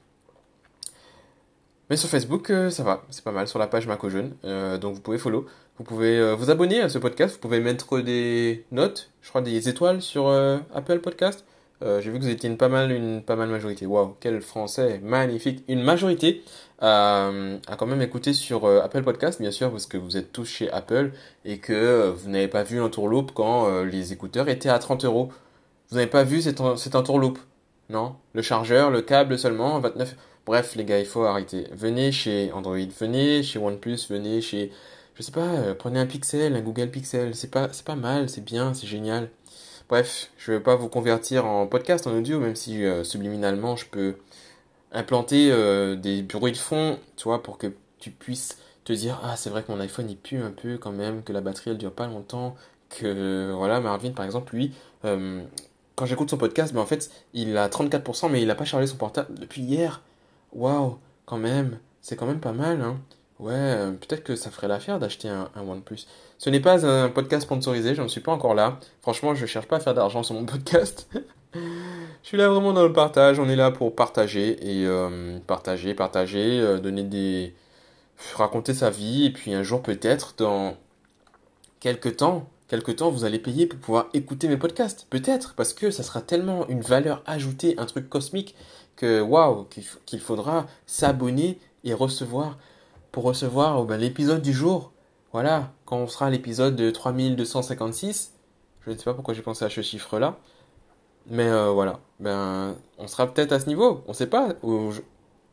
Mais 1.91 1.97
sur 1.97 2.09
Facebook, 2.09 2.51
euh, 2.51 2.71
ça 2.71 2.85
va, 2.85 3.03
c'est 3.11 3.25
pas 3.25 3.33
mal, 3.33 3.49
sur 3.49 3.59
la 3.59 3.67
page 3.67 3.89
Maco 3.89 4.09
Jeune. 4.09 4.33
Donc 4.81 4.95
vous 4.95 5.01
pouvez 5.01 5.19
follow. 5.19 5.45
Vous 5.79 5.85
pouvez 5.85 6.35
vous 6.35 6.51
abonner 6.51 6.81
à 6.81 6.89
ce 6.89 6.99
podcast, 6.99 7.35
vous 7.35 7.41
pouvez 7.41 7.59
mettre 7.59 8.01
des 8.01 8.65
notes, 8.71 9.11
je 9.23 9.29
crois 9.31 9.41
des 9.41 9.69
étoiles 9.69 10.01
sur 10.01 10.31
Apple 10.73 11.01
Podcast. 11.01 11.45
J'ai 11.81 12.11
vu 12.11 12.19
que 12.19 12.23
vous 12.23 12.31
étiez 12.31 12.49
une 12.49 12.59
pas 12.59 12.69
mal, 12.69 12.93
une 12.93 13.23
pas 13.23 13.35
mal 13.35 13.49
majorité. 13.49 13.87
Waouh, 13.87 14.15
quel 14.21 14.41
français 14.43 15.01
magnifique. 15.03 15.65
Une 15.67 15.83
majorité 15.83 16.45
à, 16.79 17.33
quand 17.77 17.87
même 17.87 18.03
écouter 18.03 18.35
sur 18.35 18.67
Apple 18.67 19.03
Podcast, 19.03 19.41
bien 19.41 19.51
sûr, 19.51 19.71
parce 19.73 19.87
que 19.87 19.97
vous 19.97 20.17
êtes 20.17 20.31
tous 20.31 20.45
chez 20.45 20.71
Apple 20.71 21.11
et 21.45 21.59
que 21.59 22.11
vous 22.11 22.31
n'avez 22.31 22.49
pas 22.49 22.63
vu 22.63 22.77
l'entourloupe 22.77 23.33
quand 23.33 23.83
les 23.83 24.13
écouteurs 24.13 24.49
étaient 24.49 24.69
à 24.69 24.79
30 24.79 25.05
euros. 25.07 25.33
Vous 25.93 25.99
n'avez 25.99 26.11
pas 26.11 26.25
vu 26.25 26.41
cette, 26.41 26.59
en- 26.63 26.79
cette 26.79 26.95
entourloupe. 26.95 27.39
Non, 27.91 28.17
le 28.33 28.41
chargeur, 28.41 28.91
le 28.91 29.03
câble 29.03 29.39
seulement, 29.39 29.79
29. 29.79 30.17
Bref, 30.47 30.75
les 30.75 30.87
gars, 30.87 30.99
il 30.99 31.05
faut 31.05 31.25
arrêter. 31.25 31.67
Venez 31.73 32.13
chez 32.13 32.51
Android, 32.53 32.79
venez 32.99 33.43
chez 33.43 33.59
OnePlus, 33.59 33.99
venez 34.09 34.41
chez, 34.41 34.73
je 35.17 35.23
sais 35.23 35.33
pas, 35.33 35.41
euh, 35.43 35.75
prenez 35.75 36.01
un 36.01 36.07
Pixel, 36.07 36.57
un 36.57 36.63
Google 36.63 36.89
Pixel. 36.89 37.35
C'est 37.35 37.51
pas, 37.51 37.69
c'est 37.73 37.87
mal, 37.95 38.31
c'est 38.31 38.41
bien, 38.43 38.73
c'est 38.73 38.87
génial. 38.87 39.29
Bref, 39.91 40.31
je 40.39 40.53
vais 40.53 40.61
pas 40.61 40.77
vous 40.77 40.89
convertir 40.89 41.45
en 41.45 41.67
podcast, 41.67 42.07
en 42.07 42.17
audio, 42.17 42.41
même 42.41 42.57
si 42.57 42.83
euh, 42.87 43.05
subliminalement 43.05 43.77
je 43.77 43.85
peux 43.85 44.15
implanter 44.93 45.51
euh, 45.53 45.95
des 45.95 46.23
bruits 46.23 46.53
de 46.53 46.57
fond, 46.57 46.99
tu 47.19 47.25
vois, 47.25 47.43
pour 47.43 47.59
que 47.59 47.67
tu 47.99 48.11
puisses 48.11 48.57
te 48.85 48.95
dire, 48.95 49.21
ah, 49.23 49.37
c'est 49.37 49.51
vrai 49.51 49.63
que 49.63 49.71
mon 49.71 49.81
iPhone 49.81 50.09
il 50.09 50.17
pue 50.17 50.39
un 50.39 50.53
peu 50.53 50.79
quand 50.79 50.93
même, 50.93 51.23
que 51.23 51.35
la 51.35 51.43
batterie 51.43 51.73
elle 51.73 51.79
dure 51.79 51.93
pas 51.93 52.07
longtemps, 52.07 52.57
que 52.89 53.53
voilà, 53.55 53.81
Marvin 53.81 54.13
par 54.13 54.25
exemple, 54.25 54.55
lui, 54.57 54.73
quand 56.03 56.07
j'écoute 56.07 56.31
son 56.31 56.37
podcast, 56.37 56.75
ben 56.75 56.81
en 56.81 56.87
fait, 56.87 57.13
il 57.33 57.57
a 57.57 57.69
34%, 57.69 58.29
mais 58.29 58.43
il 58.43 58.51
a 58.51 58.57
pas 58.57 58.65
chargé 58.65 58.89
son 58.89 58.97
portable 58.97 59.39
depuis 59.39 59.63
hier. 59.63 60.01
Waouh, 60.53 60.99
quand 61.27 61.37
même, 61.37 61.79
c'est 62.01 62.17
quand 62.17 62.27
même 62.27 62.41
pas 62.41 62.51
mal, 62.51 62.81
hein. 62.81 62.99
Ouais, 63.39 63.53
euh, 63.55 63.93
peut-être 63.93 64.25
que 64.25 64.35
ça 64.35 64.51
ferait 64.51 64.67
l'affaire 64.67 64.99
d'acheter 64.99 65.29
un, 65.29 65.49
un 65.55 65.61
OnePlus. 65.61 66.09
Ce 66.39 66.51
n'est 66.51 66.59
pas 66.59 66.85
un 66.85 67.09
podcast 67.09 67.45
sponsorisé, 67.45 67.95
je 67.95 68.03
ne 68.03 68.09
suis 68.09 68.21
pas 68.21 68.33
encore 68.33 68.57
là. 68.57 68.81
Franchement, 69.01 69.37
je 69.37 69.47
cherche 69.47 69.69
pas 69.69 69.77
à 69.77 69.79
faire 69.79 69.95
d'argent 69.95 70.25
sur 70.25 70.35
mon 70.35 70.45
podcast. 70.45 71.09
Je 71.55 71.61
suis 72.25 72.37
là 72.37 72.49
vraiment 72.49 72.73
dans 72.73 72.83
le 72.83 72.93
partage, 72.93 73.39
on 73.39 73.49
est 73.49 73.55
là 73.55 73.71
pour 73.71 73.95
partager 73.95 74.57
et 74.61 74.85
euh, 74.85 75.39
partager, 75.47 75.95
partager, 75.95 76.59
euh, 76.59 76.81
donner 76.81 77.05
des... 77.05 77.55
raconter 78.35 78.75
sa 78.75 78.91
vie 78.91 79.27
et 79.27 79.31
puis 79.31 79.55
un 79.55 79.63
jour 79.63 79.83
peut-être 79.83 80.35
dans 80.37 80.77
quelques 81.79 82.17
temps, 82.17 82.49
quelques 82.73 82.97
temps 82.97 83.11
vous 83.11 83.25
allez 83.25 83.39
payer 83.39 83.67
pour 83.67 83.79
pouvoir 83.79 84.07
écouter 84.15 84.49
mes 84.49 84.57
podcasts. 84.57 85.07
Peut-être 85.11 85.53
parce 85.55 85.75
que 85.75 85.91
ça 85.91 86.03
sera 86.03 86.23
tellement 86.23 86.67
une 86.69 86.81
valeur 86.81 87.23
ajoutée, 87.27 87.75
un 87.77 87.85
truc 87.85 88.09
cosmique 88.09 88.55
que 88.97 89.21
waouh, 89.21 89.67
qu'il 90.07 90.21
faudra 90.21 90.67
s'abonner 90.87 91.59
et 91.85 91.93
recevoir 91.93 92.57
pour 93.11 93.25
recevoir 93.25 93.79
oh, 93.79 93.85
ben, 93.85 93.99
l'épisode 93.99 94.41
du 94.41 94.55
jour. 94.55 94.91
Voilà, 95.35 95.71
quand 95.85 95.99
on 95.99 96.07
sera 96.07 96.29
à 96.29 96.31
l'épisode 96.31 96.75
de 96.75 96.91
3256, 96.91 98.33
je 98.87 98.91
ne 98.91 98.97
sais 98.97 99.05
pas 99.05 99.13
pourquoi 99.13 99.35
j'ai 99.35 99.43
pensé 99.43 99.67
à 99.67 99.69
ce 99.69 99.83
chiffre-là. 99.83 100.39
Mais 101.27 101.49
euh, 101.49 101.69
voilà, 101.73 102.01
ben 102.21 102.75
on 102.97 103.07
sera 103.07 103.27
peut-être 103.27 103.53
à 103.53 103.61
ce 103.61 103.67
niveau, 103.67 104.03
on 104.07 104.15
sait 104.15 104.29
pas. 104.29 104.49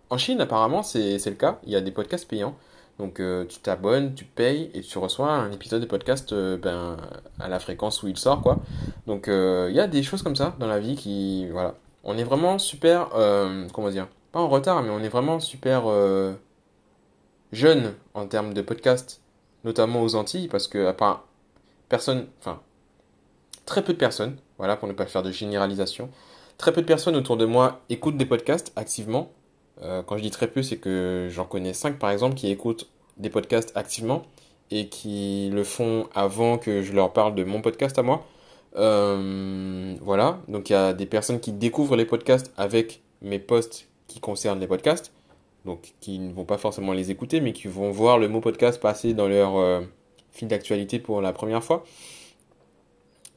En 0.09 0.17
Chine, 0.17 0.39
apparemment, 0.39 0.83
c'est 0.83 1.17
le 1.25 1.35
cas. 1.35 1.59
Il 1.65 1.73
y 1.73 1.75
a 1.75 1.81
des 1.81 1.91
podcasts 1.91 2.29
payants. 2.29 2.55
Donc 2.99 3.21
euh, 3.21 3.45
tu 3.45 3.59
t'abonnes, 3.59 4.13
tu 4.13 4.25
payes 4.25 4.69
et 4.73 4.81
tu 4.81 4.97
reçois 4.97 5.31
un 5.31 5.51
épisode 5.53 5.81
de 5.81 5.85
podcast 5.85 6.33
euh, 6.33 6.57
ben, 6.57 6.97
à 7.39 7.47
la 7.47 7.59
fréquence 7.59 8.03
où 8.03 8.09
il 8.09 8.17
sort, 8.17 8.41
quoi. 8.41 8.59
Donc 9.07 9.29
euh, 9.29 9.67
il 9.69 9.75
y 9.75 9.79
a 9.79 9.87
des 9.87 10.03
choses 10.03 10.21
comme 10.21 10.35
ça 10.35 10.53
dans 10.59 10.67
la 10.67 10.79
vie 10.79 10.95
qui, 10.95 11.47
voilà. 11.49 11.75
On 12.03 12.17
est 12.17 12.23
vraiment 12.23 12.59
super, 12.59 13.09
comment 13.73 13.89
dire, 13.89 14.07
pas 14.31 14.39
en 14.39 14.47
retard, 14.47 14.81
mais 14.83 14.89
on 14.89 14.99
est 14.99 15.09
vraiment 15.09 15.41
super 15.41 15.83
jeune 17.51 17.93
en 18.13 18.25
termes 18.25 18.53
de 18.53 18.61
podcast, 18.61 19.21
notamment 19.65 20.01
aux 20.01 20.15
Antilles, 20.15 20.47
parce 20.47 20.67
que 20.69 20.87
à 20.87 20.93
part 20.93 21.25
personne, 21.89 22.27
enfin 22.39 22.61
très 23.65 23.83
peu 23.83 23.91
de 23.91 23.97
personnes, 23.97 24.37
voilà, 24.57 24.77
pour 24.77 24.87
ne 24.87 24.93
pas 24.93 25.05
faire 25.05 25.23
de 25.23 25.31
généralisation, 25.31 26.09
très 26.57 26.71
peu 26.71 26.81
de 26.81 26.87
personnes 26.87 27.17
autour 27.17 27.35
de 27.35 27.45
moi 27.45 27.81
écoutent 27.89 28.17
des 28.17 28.25
podcasts 28.25 28.71
activement. 28.77 29.29
Euh, 29.81 30.03
quand 30.03 30.17
je 30.17 30.23
dis 30.23 30.31
très 30.31 30.47
peu, 30.47 30.61
c'est 30.61 30.77
que 30.77 31.27
j'en 31.31 31.45
connais 31.45 31.73
5 31.73 31.97
par 31.99 32.11
exemple 32.11 32.35
qui 32.35 32.49
écoutent 32.51 32.89
des 33.17 33.29
podcasts 33.29 33.71
activement 33.75 34.23
et 34.71 34.87
qui 34.87 35.49
le 35.51 35.63
font 35.63 36.07
avant 36.13 36.57
que 36.57 36.81
je 36.81 36.93
leur 36.93 37.13
parle 37.13 37.35
de 37.35 37.43
mon 37.43 37.61
podcast 37.61 37.97
à 37.97 38.03
moi. 38.03 38.25
Euh, 38.75 39.95
voilà, 40.01 40.39
donc 40.47 40.69
il 40.69 40.73
y 40.73 40.75
a 40.75 40.93
des 40.93 41.05
personnes 41.05 41.39
qui 41.39 41.51
découvrent 41.51 41.95
les 41.95 42.05
podcasts 42.05 42.53
avec 42.57 43.01
mes 43.21 43.39
posts 43.39 43.87
qui 44.07 44.19
concernent 44.19 44.59
les 44.59 44.67
podcasts, 44.67 45.11
donc 45.65 45.93
qui 46.01 46.19
ne 46.19 46.31
vont 46.33 46.45
pas 46.45 46.57
forcément 46.57 46.93
les 46.93 47.09
écouter, 47.09 47.41
mais 47.41 47.53
qui 47.53 47.67
vont 47.67 47.89
voir 47.89 48.19
le 48.19 48.27
mot 48.27 48.41
podcast 48.41 48.79
passer 48.79 49.13
dans 49.13 49.27
leur 49.27 49.57
euh, 49.57 49.81
fil 50.31 50.47
d'actualité 50.47 50.99
pour 50.99 51.21
la 51.21 51.33
première 51.33 51.63
fois. 51.63 51.83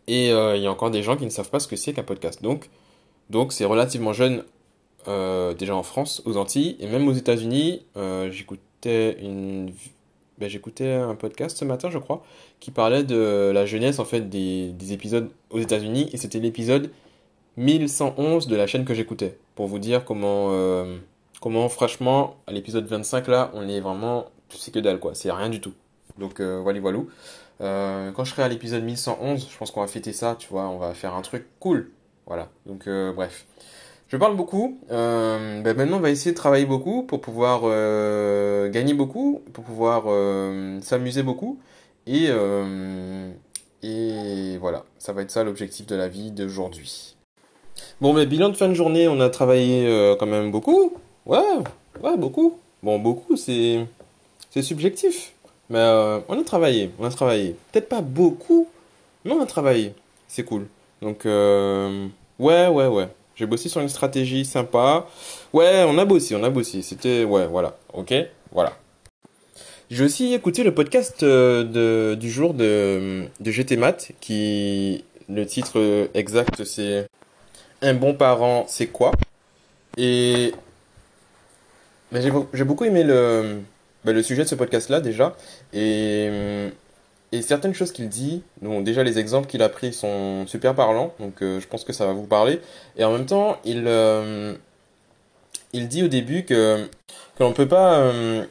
Et 0.08 0.30
il 0.30 0.60
y 0.60 0.66
a 0.66 0.70
encore 0.70 0.90
des 0.90 1.02
gens 1.02 1.16
qui 1.16 1.24
ne 1.24 1.30
savent 1.30 1.48
pas 1.48 1.60
ce 1.60 1.68
que 1.68 1.76
c'est 1.76 1.92
qu'un 1.92 2.02
podcast. 2.02 2.42
Donc, 2.42 2.68
donc 3.30 3.52
c'est 3.52 3.64
relativement 3.64 4.12
jeune 4.12 4.44
euh, 5.08 5.54
déjà 5.54 5.74
en 5.74 5.82
France, 5.82 6.22
aux 6.24 6.36
Antilles 6.36 6.76
et 6.80 6.86
même 6.86 7.08
aux 7.08 7.12
États-Unis. 7.12 7.84
Euh, 7.96 8.30
j'écoutais 8.30 9.18
une, 9.20 9.72
ben, 10.38 10.48
j'écoutais 10.48 10.92
un 10.92 11.14
podcast 11.14 11.56
ce 11.56 11.64
matin, 11.64 11.90
je 11.90 11.98
crois, 11.98 12.24
qui 12.60 12.70
parlait 12.70 13.04
de 13.04 13.50
la 13.52 13.66
jeunesse 13.66 13.98
en 13.98 14.04
fait 14.04 14.28
des, 14.28 14.72
des 14.72 14.92
épisodes 14.92 15.30
aux 15.50 15.58
États-Unis 15.58 16.08
et 16.12 16.16
c'était 16.16 16.38
l'épisode 16.38 16.90
1111 17.56 18.46
de 18.46 18.56
la 18.56 18.66
chaîne 18.66 18.84
que 18.84 18.94
j'écoutais 18.94 19.36
pour 19.54 19.66
vous 19.66 19.78
dire 19.78 20.04
comment 20.04 20.48
euh, 20.52 20.96
comment 21.40 21.68
franchement 21.68 22.36
à 22.46 22.52
l'épisode 22.52 22.86
25 22.86 23.28
là 23.28 23.50
on 23.52 23.68
est 23.68 23.80
vraiment 23.80 24.24
c'est 24.48 24.72
que 24.72 24.78
dalle 24.78 24.98
quoi 24.98 25.14
c'est 25.14 25.30
rien 25.30 25.50
du 25.50 25.60
tout 25.60 25.74
donc 26.18 26.40
voilà 26.40 26.80
voilà 26.80 26.98
quand 27.60 28.24
je 28.24 28.30
serai 28.30 28.42
à 28.42 28.48
l'épisode 28.48 28.82
1111, 28.82 29.48
je 29.50 29.56
pense 29.56 29.70
qu'on 29.70 29.82
va 29.82 29.86
fêter 29.86 30.12
ça, 30.12 30.34
tu 30.36 30.48
vois, 30.48 30.68
on 30.68 30.78
va 30.78 30.94
faire 30.94 31.14
un 31.14 31.22
truc 31.22 31.46
cool. 31.60 31.90
Voilà, 32.26 32.48
donc 32.66 32.88
bref. 33.14 33.46
Je 34.12 34.18
parle 34.18 34.36
beaucoup, 34.36 34.78
euh, 34.90 35.62
ben 35.62 35.74
maintenant 35.74 35.96
on 35.96 36.00
va 36.00 36.10
essayer 36.10 36.32
de 36.32 36.36
travailler 36.36 36.66
beaucoup 36.66 37.02
pour 37.02 37.22
pouvoir 37.22 37.62
euh, 37.64 38.68
gagner 38.68 38.92
beaucoup, 38.92 39.40
pour 39.54 39.64
pouvoir 39.64 40.02
euh, 40.06 40.78
s'amuser 40.82 41.22
beaucoup. 41.22 41.58
Et, 42.06 42.28
voilà, 44.60 44.84
ça 44.98 45.14
va 45.14 45.22
être 45.22 45.30
ça 45.30 45.44
l'objectif 45.44 45.86
de 45.86 45.96
la 45.96 46.08
vie 46.08 46.30
d'aujourd'hui. 46.30 47.16
Bon, 48.02 48.12
mais 48.12 48.26
bilan 48.26 48.50
de 48.50 48.54
fin 48.54 48.68
de 48.68 48.74
journée, 48.74 49.08
on 49.08 49.18
a 49.18 49.30
travaillé 49.30 50.14
quand 50.20 50.26
même 50.26 50.50
beaucoup. 50.50 50.92
Ouais, 51.24 51.40
ouais, 52.02 52.18
beaucoup. 52.18 52.58
Bon, 52.82 52.98
beaucoup, 52.98 53.38
c'est 53.38 53.86
c'est 54.50 54.60
subjectif. 54.60 55.32
Mais 55.70 55.80
on 56.28 56.38
a 56.38 56.44
travaillé, 56.44 56.90
on 56.98 57.06
a 57.06 57.10
travaillé. 57.10 57.56
Peut-être 57.72 57.88
pas 57.88 58.02
beaucoup, 58.02 58.68
mais 59.24 59.32
on 59.32 59.40
a 59.40 59.46
travaillé. 59.46 59.94
C'est 60.28 60.44
cool. 60.44 60.66
Donc, 61.00 61.24
ouais, 61.24 62.68
ouais, 62.68 62.86
ouais. 62.88 63.08
J'ai 63.42 63.46
bossé 63.46 63.68
sur 63.68 63.80
une 63.80 63.88
stratégie 63.88 64.44
sympa. 64.44 65.04
Ouais, 65.52 65.82
on 65.88 65.98
a 65.98 66.04
bossé, 66.04 66.36
on 66.36 66.44
a 66.44 66.48
bossé. 66.48 66.80
C'était, 66.80 67.24
ouais, 67.24 67.44
voilà. 67.48 67.76
Ok, 67.92 68.14
voilà. 68.52 68.72
J'ai 69.90 70.04
aussi 70.04 70.32
écouté 70.32 70.62
le 70.62 70.72
podcast 70.72 71.24
euh, 71.24 71.64
de, 71.64 72.14
du 72.14 72.30
jour 72.30 72.54
de, 72.54 73.24
de 73.40 73.50
GT 73.50 73.76
Math, 73.76 74.12
qui, 74.20 75.04
le 75.28 75.44
titre 75.44 75.80
euh, 75.80 76.06
exact, 76.14 76.62
c'est 76.62 77.08
Un 77.82 77.94
bon 77.94 78.14
parent, 78.14 78.64
c'est 78.68 78.86
quoi? 78.86 79.10
Et 79.96 80.54
mais 82.12 82.22
j'ai 82.22 82.30
beau- 82.30 82.48
j'ai 82.54 82.62
beaucoup 82.62 82.84
aimé 82.84 83.02
le, 83.02 83.58
bah, 84.04 84.12
le 84.12 84.22
sujet 84.22 84.44
de 84.44 84.48
ce 84.48 84.54
podcast-là 84.54 85.00
déjà. 85.00 85.34
Et, 85.72 86.28
hum, 86.30 86.70
et 87.32 87.40
certaines 87.40 87.72
choses 87.72 87.92
qu'il 87.92 88.10
dit, 88.10 88.42
donc 88.60 88.84
déjà 88.84 89.02
les 89.02 89.18
exemples 89.18 89.48
qu'il 89.48 89.62
a 89.62 89.70
pris 89.70 89.94
sont 89.94 90.46
super 90.46 90.74
parlants, 90.74 91.14
donc 91.18 91.40
euh, 91.40 91.60
je 91.60 91.66
pense 91.66 91.82
que 91.82 91.94
ça 91.94 92.04
va 92.06 92.12
vous 92.12 92.26
parler. 92.26 92.60
Et 92.98 93.04
en 93.04 93.12
même 93.12 93.24
temps, 93.24 93.56
il, 93.64 93.84
euh, 93.86 94.54
il 95.72 95.88
dit 95.88 96.02
au 96.02 96.08
début 96.08 96.44
que, 96.44 96.86
que 97.36 97.42
l'on 97.42 97.48
ne 97.48 97.54
peut 97.54 97.68
pas 97.68 97.94
euh, 97.94 98.44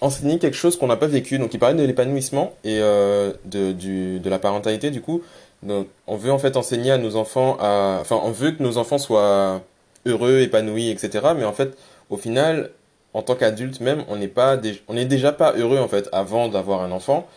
enseigner 0.00 0.40
quelque 0.40 0.56
chose 0.56 0.76
qu'on 0.76 0.88
n'a 0.88 0.96
pas 0.96 1.06
vécu. 1.06 1.38
Donc 1.38 1.54
il 1.54 1.60
parlait 1.60 1.76
de 1.80 1.84
l'épanouissement 1.84 2.54
et 2.64 2.80
de, 2.80 3.72
du, 3.72 4.18
de 4.18 4.30
la 4.30 4.40
parentalité 4.40 4.90
du 4.90 5.00
coup. 5.00 5.22
Donc 5.62 5.86
on 6.08 6.16
veut 6.16 6.32
en 6.32 6.38
fait 6.38 6.56
enseigner 6.56 6.90
à 6.90 6.98
nos 6.98 7.14
enfants. 7.14 7.56
Enfin, 7.60 8.20
on 8.24 8.32
veut 8.32 8.50
que 8.50 8.62
nos 8.64 8.78
enfants 8.78 8.98
soient 8.98 9.62
heureux, 10.06 10.40
épanoui, 10.40 10.90
etc. 10.90 11.28
Mais 11.36 11.44
en 11.44 11.52
fait, 11.52 11.78
au 12.10 12.16
final, 12.16 12.70
en 13.14 13.22
tant 13.22 13.34
qu'adulte 13.36 13.80
même, 13.80 14.04
on 14.08 14.16
n'est 14.16 14.28
pas, 14.28 14.58
on 14.88 14.94
n'est 14.94 15.04
déjà 15.04 15.32
pas 15.32 15.52
heureux 15.56 15.78
en 15.78 15.88
fait 15.88 16.08
avant 16.12 16.48
d'avoir 16.48 16.82
un 16.82 16.90
enfant, 16.90 17.28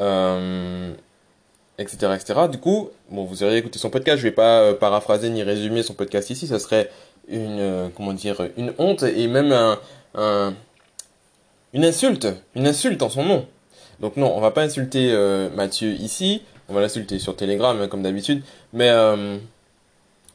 euh, 0.00 0.92
etc., 1.78 2.12
etc. 2.14 2.40
Du 2.50 2.58
coup, 2.58 2.90
bon, 3.10 3.24
vous 3.24 3.42
aurez 3.42 3.58
écouté 3.58 3.78
son 3.78 3.90
podcast. 3.90 4.18
Je 4.18 4.22
vais 4.24 4.30
pas 4.32 4.60
euh, 4.62 4.74
paraphraser 4.74 5.30
ni 5.30 5.42
résumer 5.42 5.82
son 5.82 5.94
podcast 5.94 6.30
ici. 6.30 6.46
Ça 6.46 6.58
serait 6.58 6.90
une, 7.28 7.58
euh, 7.60 7.88
comment 7.96 8.12
dire, 8.12 8.48
une 8.56 8.72
honte 8.78 9.02
et 9.02 9.26
même 9.28 9.52
un, 9.52 9.78
un- 10.14 10.54
une 11.72 11.84
insulte, 11.84 12.26
une 12.54 12.66
insulte 12.66 13.02
en 13.02 13.08
son 13.10 13.24
nom. 13.24 13.46
Donc 14.00 14.16
non, 14.16 14.34
on 14.36 14.40
va 14.40 14.50
pas 14.50 14.62
insulter 14.62 15.14
Mathieu 15.54 15.90
ici. 15.92 16.42
On 16.68 16.74
va 16.74 16.80
l'insulter 16.80 17.18
sur 17.18 17.36
Telegram 17.36 17.78
hein, 17.80 17.88
comme 17.88 18.02
d'habitude, 18.02 18.42
mais 18.72 18.88
euh, 18.88 19.36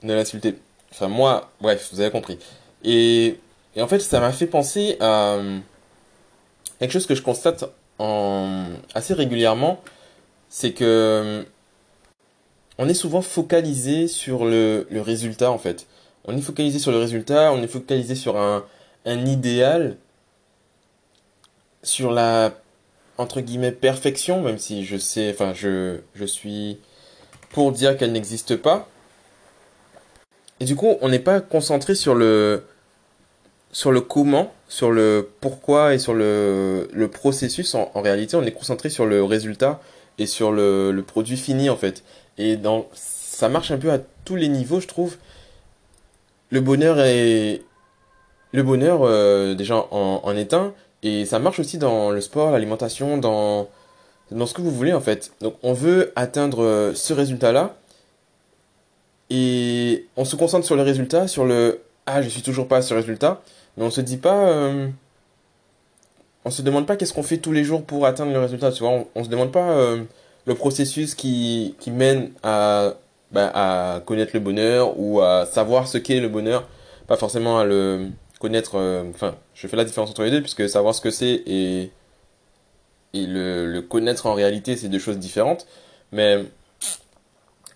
ne 0.03 0.13
l'insulter. 0.13 0.55
Enfin 0.91 1.07
moi, 1.07 1.49
bref, 1.61 1.89
vous 1.91 1.99
avez 1.99 2.11
compris. 2.11 2.37
Et, 2.83 3.37
et 3.75 3.81
en 3.81 3.87
fait, 3.87 3.99
ça 3.99 4.19
m'a 4.19 4.31
fait 4.31 4.45
penser 4.47 4.97
à 4.99 5.39
quelque 6.79 6.91
chose 6.91 7.07
que 7.07 7.15
je 7.15 7.21
constate 7.21 7.65
en, 7.99 8.65
assez 8.93 9.13
régulièrement, 9.13 9.81
c'est 10.49 10.73
que 10.73 10.83
euh, 10.83 11.43
on 12.77 12.89
est 12.89 12.93
souvent 12.93 13.21
focalisé 13.21 14.07
sur 14.07 14.45
le, 14.45 14.87
le 14.89 15.01
résultat 15.01 15.51
en 15.51 15.57
fait. 15.57 15.87
On 16.25 16.35
est 16.35 16.41
focalisé 16.41 16.79
sur 16.79 16.91
le 16.91 16.97
résultat, 16.97 17.51
on 17.53 17.61
est 17.61 17.67
focalisé 17.67 18.15
sur 18.15 18.37
un, 18.37 18.63
idéal, 19.05 19.97
sur 21.83 22.11
la 22.11 22.53
entre 23.17 23.41
guillemets 23.41 23.71
perfection, 23.71 24.41
même 24.41 24.57
si 24.57 24.83
je 24.85 24.97
sais, 24.97 25.31
enfin 25.31 25.53
je, 25.53 25.99
je 26.15 26.25
suis 26.25 26.79
pour 27.51 27.71
dire 27.71 27.97
qu'elle 27.97 28.11
n'existe 28.11 28.55
pas. 28.55 28.89
Et 30.59 30.65
du 30.65 30.75
coup, 30.75 30.95
on 31.01 31.09
n'est 31.09 31.19
pas 31.19 31.41
concentré 31.41 31.95
sur 31.95 32.15
le 32.15 32.63
sur 33.75 33.91
le 33.91 33.99
comment, 33.99 34.53
sur 34.69 34.89
le 34.89 35.29
pourquoi 35.41 35.93
et 35.93 35.99
sur 35.99 36.13
le, 36.13 36.87
le 36.93 37.07
processus. 37.09 37.75
En, 37.75 37.91
réalité, 38.01 38.37
on 38.37 38.43
est 38.43 38.53
concentré 38.53 38.89
sur 38.89 39.05
le 39.05 39.21
résultat 39.21 39.81
et 40.17 40.27
sur 40.27 40.53
le, 40.53 40.93
le 40.93 41.03
produit 41.03 41.35
fini 41.35 41.69
en 41.69 41.75
fait. 41.75 42.01
Et 42.37 42.55
dans 42.55 42.85
ça 42.93 43.49
marche 43.49 43.71
un 43.71 43.77
peu 43.77 43.91
à 43.91 43.99
tous 44.23 44.37
les 44.37 44.47
niveaux, 44.47 44.79
je 44.79 44.87
trouve. 44.87 45.17
Le 46.51 46.61
bonheur 46.61 47.01
est 47.01 47.63
le 48.53 48.63
bonheur 48.63 49.01
euh, 49.01 49.55
déjà 49.55 49.75
en, 49.91 50.21
en 50.23 50.37
est 50.37 50.53
un 50.53 50.73
et 51.03 51.25
ça 51.25 51.39
marche 51.39 51.59
aussi 51.59 51.77
dans 51.77 52.11
le 52.11 52.21
sport, 52.21 52.51
l'alimentation, 52.51 53.17
dans 53.17 53.67
dans 54.31 54.45
ce 54.45 54.53
que 54.53 54.61
vous 54.61 54.71
voulez 54.71 54.93
en 54.93 55.01
fait. 55.01 55.33
Donc 55.41 55.55
on 55.63 55.73
veut 55.73 56.13
atteindre 56.15 56.63
euh, 56.63 56.93
ce 56.93 57.11
résultat-là 57.11 57.75
et 59.29 60.07
on 60.15 60.23
se 60.23 60.37
concentre 60.37 60.65
sur 60.65 60.77
le 60.77 60.81
résultat, 60.81 61.27
sur 61.27 61.43
le 61.43 61.81
ah 62.05 62.21
je 62.21 62.29
suis 62.29 62.41
toujours 62.41 62.67
pas 62.67 62.77
à 62.77 62.81
ce 62.81 62.93
résultat, 62.93 63.41
mais 63.77 63.83
on 63.83 63.89
se 63.91 64.01
dit 64.01 64.17
pas, 64.17 64.47
euh, 64.49 64.87
on 66.45 66.51
se 66.51 66.61
demande 66.61 66.85
pas 66.85 66.95
qu'est-ce 66.95 67.13
qu'on 67.13 67.23
fait 67.23 67.37
tous 67.37 67.51
les 67.51 67.63
jours 67.63 67.83
pour 67.83 68.05
atteindre 68.05 68.31
le 68.31 68.39
résultat. 68.39 68.71
On, 68.81 69.07
on 69.15 69.23
se 69.23 69.29
demande 69.29 69.51
pas 69.51 69.71
euh, 69.71 70.03
le 70.45 70.55
processus 70.55 71.15
qui 71.15 71.75
mène 71.87 72.31
à 72.43 72.93
bah, 73.31 73.51
à 73.53 73.99
connaître 74.05 74.31
le 74.33 74.39
bonheur 74.39 74.97
ou 74.99 75.19
à 75.21 75.45
savoir 75.45 75.87
ce 75.87 75.97
qu'est 75.97 76.19
le 76.19 76.29
bonheur, 76.29 76.67
pas 77.07 77.17
forcément 77.17 77.59
à 77.59 77.65
le 77.65 78.07
connaître. 78.39 78.75
euh, 78.75 79.03
Enfin, 79.09 79.35
je 79.55 79.67
fais 79.67 79.75
la 79.75 79.83
différence 79.83 80.11
entre 80.11 80.23
les 80.23 80.31
deux 80.31 80.41
puisque 80.41 80.69
savoir 80.69 80.93
ce 80.95 81.01
que 81.01 81.11
c'est 81.11 81.43
et 81.45 81.91
et 83.13 83.25
le, 83.25 83.65
le 83.71 83.81
connaître 83.81 84.25
en 84.25 84.33
réalité, 84.33 84.75
c'est 84.75 84.89
deux 84.89 84.99
choses 84.99 85.17
différentes. 85.17 85.65
Mais 86.11 86.43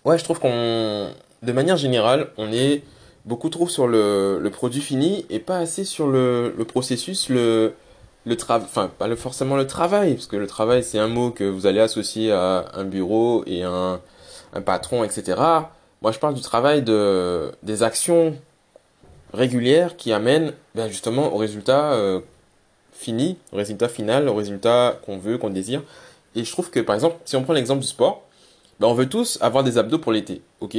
ouais, 0.04 0.18
je 0.18 0.24
trouve 0.24 0.38
qu'on, 0.38 1.10
de 1.42 1.52
manière 1.52 1.78
générale, 1.78 2.28
on 2.36 2.52
est 2.52 2.82
beaucoup 3.24 3.48
trop 3.50 3.68
sur 3.68 3.86
le, 3.86 4.48
produit 4.52 4.80
fini 4.80 5.26
et 5.30 5.38
pas 5.38 5.58
assez 5.58 5.84
sur 5.84 6.06
le, 6.06 6.52
processus, 6.66 7.28
le, 7.28 7.74
travail, 8.36 8.66
enfin, 8.66 8.90
pas 8.98 9.14
forcément 9.16 9.56
le 9.56 9.66
travail, 9.66 10.14
parce 10.14 10.26
que 10.26 10.36
le 10.36 10.46
travail, 10.46 10.82
c'est 10.82 10.98
un 10.98 11.08
mot 11.08 11.30
que 11.30 11.44
vous 11.44 11.66
allez 11.66 11.80
associer 11.80 12.32
à 12.32 12.66
un 12.74 12.84
bureau 12.84 13.44
et 13.46 13.62
un, 13.62 14.00
un 14.52 14.60
patron, 14.60 15.04
etc. 15.04 15.40
Moi, 16.02 16.12
je 16.12 16.18
parle 16.18 16.34
du 16.34 16.40
travail 16.40 16.82
de, 16.82 17.52
des 17.62 17.82
actions 17.82 18.34
régulières 19.32 19.96
qui 19.96 20.12
amènent, 20.12 20.54
ben, 20.74 20.88
justement, 20.88 21.32
au 21.34 21.36
résultat, 21.36 21.92
euh, 21.92 22.20
fini, 22.92 23.36
au 23.52 23.56
résultat 23.56 23.88
final, 23.88 24.28
au 24.28 24.34
résultat 24.34 24.98
qu'on 25.04 25.18
veut, 25.18 25.38
qu'on 25.38 25.50
désire. 25.50 25.82
Et 26.34 26.44
je 26.44 26.52
trouve 26.52 26.70
que, 26.70 26.80
par 26.80 26.94
exemple, 26.94 27.16
si 27.24 27.36
on 27.36 27.42
prend 27.42 27.52
l'exemple 27.52 27.80
du 27.80 27.86
sport, 27.86 28.22
ben 28.78 28.88
on 28.88 28.94
veut 28.94 29.08
tous 29.08 29.38
avoir 29.42 29.64
des 29.64 29.78
abdos 29.78 29.98
pour 29.98 30.12
l'été, 30.12 30.42
ok? 30.60 30.76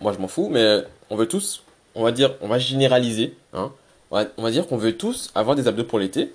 Moi, 0.00 0.12
je 0.12 0.18
m'en 0.18 0.28
fous, 0.28 0.48
mais 0.50 0.82
on 1.10 1.16
veut 1.16 1.28
tous, 1.28 1.62
on 1.94 2.02
va 2.02 2.12
dire, 2.12 2.34
on 2.40 2.48
va 2.48 2.58
généraliser, 2.58 3.34
hein. 3.52 3.72
On 4.10 4.16
va, 4.16 4.24
on 4.38 4.42
va 4.42 4.50
dire 4.50 4.66
qu'on 4.66 4.76
veut 4.76 4.96
tous 4.96 5.30
avoir 5.36 5.54
des 5.54 5.68
abdos 5.68 5.84
pour 5.84 6.00
l'été, 6.00 6.32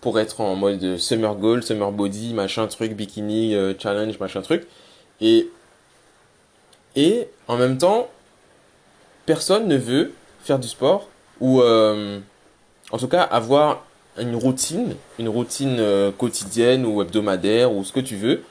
pour 0.00 0.18
être 0.18 0.40
en 0.40 0.56
mode 0.56 0.96
summer 0.96 1.34
goal, 1.36 1.62
summer 1.62 1.92
body, 1.92 2.34
machin 2.34 2.66
truc, 2.66 2.94
bikini, 2.94 3.54
euh, 3.54 3.74
challenge, 3.78 4.18
machin 4.18 4.42
truc. 4.42 4.66
Et, 5.20 5.48
et, 6.96 7.28
en 7.46 7.56
même 7.56 7.78
temps, 7.78 8.08
personne 9.26 9.68
ne 9.68 9.76
veut 9.76 10.12
faire 10.42 10.58
du 10.58 10.68
sport 10.68 11.08
ou, 11.40 11.60
euh, 11.60 12.18
en 12.90 12.98
tout 12.98 13.08
cas, 13.08 13.22
avoir 13.22 13.84
une 14.18 14.34
routine, 14.34 14.96
une 15.18 15.28
routine 15.28 15.78
euh, 15.78 16.10
quotidienne 16.10 16.84
ou 16.84 17.02
hebdomadaire 17.02 17.72
ou 17.72 17.84
ce 17.84 17.92
que 17.92 18.00
tu 18.00 18.16
veux, 18.16 18.42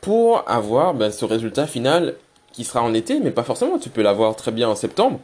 pour 0.00 0.48
avoir 0.48 0.94
ben, 0.94 1.10
ce 1.10 1.24
résultat 1.24 1.66
final 1.66 2.14
qui 2.52 2.64
sera 2.64 2.82
en 2.82 2.94
été, 2.94 3.20
mais 3.20 3.30
pas 3.30 3.42
forcément. 3.42 3.78
Tu 3.78 3.90
peux 3.90 4.02
l'avoir 4.02 4.36
très 4.36 4.50
bien 4.50 4.68
en 4.68 4.74
septembre, 4.74 5.20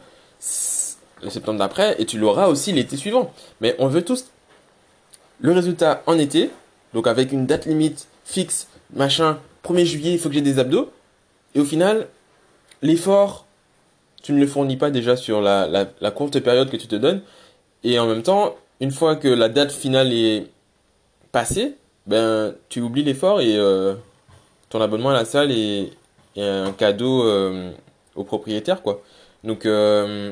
le 1.21 1.29
septembre 1.29 1.59
d'après, 1.59 1.95
et 1.99 2.05
tu 2.05 2.17
l'auras 2.17 2.47
aussi 2.47 2.71
l'été 2.71 2.97
suivant. 2.97 3.31
Mais 3.61 3.75
on 3.79 3.87
veut 3.87 4.03
tous 4.03 4.25
le 5.39 5.51
résultat 5.51 6.01
en 6.05 6.17
été, 6.17 6.49
donc 6.93 7.07
avec 7.07 7.31
une 7.31 7.45
date 7.45 7.65
limite 7.65 8.07
fixe, 8.23 8.67
machin, 8.93 9.39
1er 9.63 9.85
juillet, 9.85 10.11
il 10.13 10.19
faut 10.19 10.29
que 10.29 10.35
j'ai 10.35 10.41
des 10.41 10.59
abdos, 10.59 10.89
et 11.53 11.59
au 11.59 11.65
final, 11.65 12.07
l'effort, 12.81 13.45
tu 14.23 14.31
ne 14.31 14.39
le 14.39 14.47
fournis 14.47 14.77
pas 14.77 14.91
déjà 14.91 15.17
sur 15.17 15.41
la 15.41 16.11
courte 16.15 16.39
période 16.39 16.69
que 16.69 16.77
tu 16.77 16.87
te 16.87 16.95
donnes, 16.95 17.21
et 17.83 17.99
en 17.99 18.07
même 18.07 18.23
temps, 18.23 18.55
une 18.79 18.91
fois 18.91 19.15
que 19.15 19.27
la 19.27 19.49
date 19.49 19.71
finale 19.71 20.13
est 20.13 20.47
passée, 21.31 21.75
ben, 22.07 22.55
tu 22.69 22.81
oublies 22.81 23.03
l'effort 23.03 23.41
et 23.41 23.57
euh, 23.57 23.95
ton 24.69 24.81
abonnement 24.81 25.09
à 25.09 25.13
la 25.13 25.25
salle 25.25 25.51
est, 25.51 25.91
un 26.37 26.71
cadeau 26.71 27.23
euh, 27.23 27.71
au 28.15 28.23
propriétaire, 28.23 28.81
quoi. 28.81 29.01
Donc, 29.43 29.65
euh, 29.65 30.31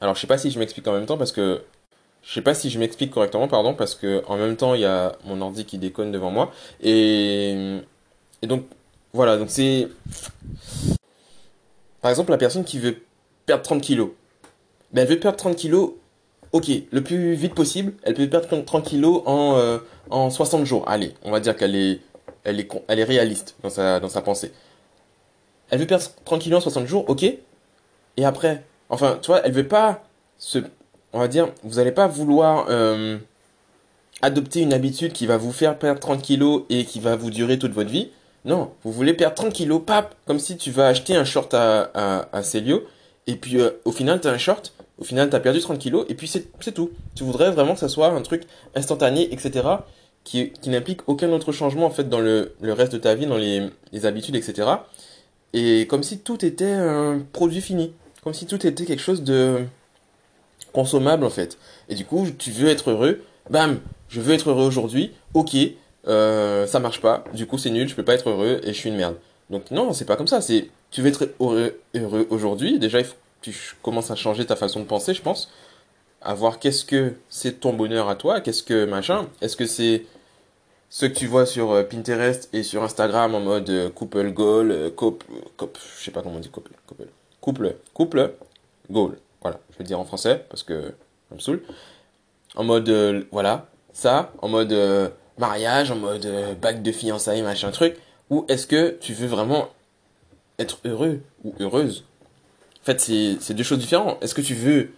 alors 0.00 0.14
je 0.14 0.20
sais 0.20 0.26
pas 0.26 0.38
si 0.38 0.50
je 0.50 0.58
m'explique 0.58 0.86
en 0.88 0.92
même 0.92 1.06
temps 1.06 1.18
parce 1.18 1.32
que 1.32 1.62
je 2.22 2.32
sais 2.32 2.42
pas 2.42 2.54
si 2.54 2.70
je 2.70 2.78
m'explique 2.78 3.10
correctement, 3.10 3.48
pardon, 3.48 3.74
parce 3.74 3.94
que 3.94 4.22
en 4.26 4.36
même 4.36 4.56
temps 4.56 4.74
il 4.74 4.82
y 4.82 4.84
a 4.84 5.16
mon 5.24 5.40
ordi 5.40 5.64
qui 5.64 5.78
déconne 5.78 6.12
devant 6.12 6.30
moi 6.30 6.52
et 6.82 7.78
et 8.42 8.46
donc 8.46 8.64
voilà, 9.12 9.36
donc 9.36 9.50
c'est 9.50 9.88
par 12.00 12.10
exemple 12.10 12.30
la 12.30 12.38
personne 12.38 12.64
qui 12.64 12.78
veut 12.78 13.02
perdre 13.46 13.62
30 13.62 13.82
kilos, 13.82 14.10
ben 14.92 15.02
elle 15.02 15.08
veut 15.08 15.20
perdre 15.20 15.38
30 15.38 15.56
kilos 15.56 15.94
Ok, 16.52 16.68
le 16.90 17.00
plus 17.00 17.34
vite 17.34 17.54
possible, 17.54 17.92
elle 18.02 18.14
peut 18.14 18.28
perdre 18.28 18.48
30 18.64 18.84
kilos 18.84 19.22
en, 19.24 19.56
euh, 19.56 19.78
en 20.10 20.30
60 20.30 20.66
jours. 20.66 20.82
Allez, 20.88 21.14
on 21.22 21.30
va 21.30 21.38
dire 21.38 21.56
qu'elle 21.56 21.76
est, 21.76 22.00
elle 22.42 22.58
est, 22.58 22.68
elle 22.88 22.98
est 22.98 23.04
réaliste 23.04 23.54
dans 23.62 23.70
sa, 23.70 24.00
dans 24.00 24.08
sa 24.08 24.20
pensée. 24.20 24.50
Elle 25.70 25.78
veut 25.78 25.86
perdre 25.86 26.04
30 26.24 26.42
kilos 26.42 26.58
en 26.58 26.62
60 26.62 26.86
jours, 26.86 27.04
ok. 27.08 27.24
Et 28.16 28.24
après, 28.24 28.64
enfin, 28.88 29.18
tu 29.22 29.28
vois, 29.28 29.40
elle 29.44 29.52
veut 29.52 29.68
pas 29.68 30.02
se, 30.38 30.58
on 31.12 31.20
va 31.20 31.28
dire, 31.28 31.48
vous 31.62 31.78
allez 31.78 31.92
pas 31.92 32.06
vouloir 32.06 32.66
euh, 32.68 33.18
adopter 34.22 34.60
une 34.60 34.72
habitude 34.72 35.12
qui 35.12 35.26
va 35.26 35.36
vous 35.36 35.52
faire 35.52 35.78
perdre 35.78 36.00
30 36.00 36.22
kilos 36.22 36.62
et 36.68 36.84
qui 36.84 37.00
va 37.00 37.16
vous 37.16 37.30
durer 37.30 37.58
toute 37.58 37.72
votre 37.72 37.90
vie. 37.90 38.10
Non, 38.44 38.72
vous 38.84 38.92
voulez 38.92 39.14
perdre 39.14 39.34
30 39.34 39.52
kilos, 39.52 39.82
pap, 39.84 40.14
comme 40.26 40.38
si 40.38 40.56
tu 40.56 40.70
vas 40.70 40.88
acheter 40.88 41.14
un 41.14 41.24
short 41.24 41.52
à, 41.54 42.28
à, 42.32 42.42
Célio, 42.42 42.84
et 43.26 43.36
puis 43.36 43.60
euh, 43.60 43.70
au 43.84 43.92
final, 43.92 44.20
t'as 44.20 44.32
un 44.32 44.38
short, 44.38 44.72
au 44.98 45.04
final, 45.04 45.28
t'as 45.28 45.40
perdu 45.40 45.60
30 45.60 45.78
kilos, 45.78 46.06
et 46.08 46.14
puis 46.14 46.26
c'est 46.26 46.72
tout. 46.72 46.90
Tu 47.14 47.22
voudrais 47.22 47.50
vraiment 47.50 47.74
que 47.74 47.80
ça 47.80 47.88
soit 47.88 48.08
un 48.08 48.22
truc 48.22 48.44
instantané, 48.74 49.32
etc., 49.32 49.68
qui, 50.24 50.52
n'implique 50.66 51.00
aucun 51.06 51.30
autre 51.32 51.52
changement, 51.52 51.86
en 51.86 51.90
fait, 51.90 52.08
dans 52.08 52.20
le, 52.20 52.54
reste 52.62 52.92
de 52.92 52.98
ta 52.98 53.14
vie, 53.14 53.26
dans 53.26 53.38
les 53.38 54.06
habitudes, 54.06 54.36
etc. 54.36 54.68
Et 55.52 55.86
comme 55.86 56.02
si 56.02 56.18
tout 56.18 56.44
était 56.44 56.72
un 56.72 57.20
produit 57.32 57.60
fini. 57.60 57.92
Comme 58.22 58.34
si 58.34 58.46
tout 58.46 58.66
était 58.66 58.84
quelque 58.84 59.02
chose 59.02 59.22
de 59.22 59.64
consommable, 60.72 61.24
en 61.24 61.30
fait. 61.30 61.58
Et 61.88 61.94
du 61.94 62.04
coup, 62.04 62.26
tu 62.38 62.50
veux 62.50 62.68
être 62.68 62.90
heureux, 62.90 63.22
bam, 63.48 63.80
je 64.08 64.20
veux 64.20 64.34
être 64.34 64.50
heureux 64.50 64.64
aujourd'hui, 64.64 65.12
ok, 65.34 65.56
euh, 66.08 66.66
ça 66.66 66.80
marche 66.80 67.00
pas, 67.00 67.24
du 67.34 67.46
coup 67.46 67.58
c'est 67.58 67.70
nul, 67.70 67.88
je 67.88 67.94
peux 67.94 68.04
pas 68.04 68.14
être 68.14 68.30
heureux 68.30 68.60
et 68.62 68.72
je 68.72 68.78
suis 68.78 68.88
une 68.88 68.96
merde. 68.96 69.16
Donc 69.50 69.70
non, 69.70 69.92
c'est 69.92 70.04
pas 70.04 70.16
comme 70.16 70.26
ça, 70.26 70.40
c'est 70.40 70.68
tu 70.90 71.02
veux 71.02 71.08
être 71.08 71.28
heureux, 71.40 71.78
aujourd'hui, 72.30 72.78
déjà 72.78 72.98
tu 73.42 73.54
commences 73.82 74.10
à 74.10 74.16
changer 74.16 74.44
ta 74.46 74.56
façon 74.56 74.80
de 74.80 74.84
penser, 74.84 75.14
je 75.14 75.22
pense, 75.22 75.50
à 76.22 76.34
voir 76.34 76.58
qu'est-ce 76.58 76.84
que 76.84 77.14
c'est 77.28 77.60
ton 77.60 77.72
bonheur 77.72 78.08
à 78.08 78.16
toi, 78.16 78.40
qu'est-ce 78.40 78.62
que 78.62 78.84
machin, 78.84 79.28
est-ce 79.40 79.56
que 79.56 79.66
c'est 79.66 80.04
ce 80.90 81.06
que 81.06 81.12
tu 81.12 81.26
vois 81.26 81.46
sur 81.46 81.70
euh, 81.70 81.82
Pinterest 81.82 82.48
et 82.52 82.62
sur 82.62 82.82
Instagram 82.82 83.34
en 83.34 83.40
mode 83.40 83.70
euh, 83.70 83.88
couple 83.88 84.30
goal, 84.32 84.70
euh, 84.70 84.90
couple, 84.90 85.26
couple, 85.56 85.80
je 85.98 86.04
sais 86.04 86.10
pas 86.10 86.20
comment 86.22 86.36
on 86.36 86.40
dit 86.40 86.50
couple, 86.50 86.72
couple, 87.40 87.76
couple, 87.94 88.34
goal. 88.90 89.16
Voilà, 89.40 89.58
je 89.70 89.78
vais 89.78 89.84
le 89.84 89.86
dire 89.86 89.98
en 89.98 90.04
français 90.04 90.44
parce 90.50 90.62
que 90.62 90.92
ça 91.28 91.34
me 91.34 91.40
saoule. 91.40 91.62
En 92.56 92.64
mode, 92.64 92.90
voilà, 93.30 93.68
ça, 93.92 94.32
en 94.42 94.48
mode 94.48 94.72
mariage, 95.40 95.90
en 95.90 95.96
mode 95.96 96.26
euh, 96.26 96.54
de 96.54 96.92
fiançailles, 96.92 97.42
machin 97.42 97.70
truc. 97.72 97.96
Ou 98.28 98.44
est-ce 98.48 98.66
que 98.68 98.96
tu 99.00 99.12
veux 99.12 99.26
vraiment 99.26 99.70
être 100.58 100.78
heureux 100.84 101.20
ou 101.42 101.54
heureuse? 101.58 102.04
En 102.82 102.84
fait, 102.84 103.00
c'est 103.00 103.54
deux 103.54 103.64
choses 103.64 103.78
différentes. 103.78 104.22
Est-ce 104.22 104.34
que 104.34 104.40
tu 104.40 104.54
veux 104.54 104.90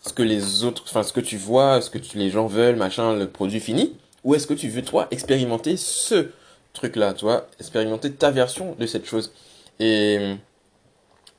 ce 0.00 0.12
que 0.12 0.22
les 0.22 0.64
autres, 0.64 0.84
enfin 0.86 1.02
ce 1.02 1.12
que 1.12 1.20
tu 1.20 1.36
vois, 1.36 1.80
ce 1.82 1.90
que 1.90 1.98
les 2.14 2.30
gens 2.30 2.46
veulent, 2.46 2.76
machin, 2.76 3.14
le 3.14 3.28
produit 3.28 3.60
fini? 3.60 3.94
Ou 4.24 4.34
est-ce 4.34 4.46
que 4.46 4.54
tu 4.54 4.68
veux, 4.68 4.82
toi, 4.82 5.08
expérimenter 5.10 5.76
ce 5.76 6.30
truc-là, 6.72 7.14
tu 7.14 7.24
vois, 7.24 7.48
expérimenter 7.60 8.12
ta 8.12 8.30
version 8.30 8.74
de 8.78 8.86
cette 8.86 9.06
chose 9.06 9.32
et, 9.80 10.36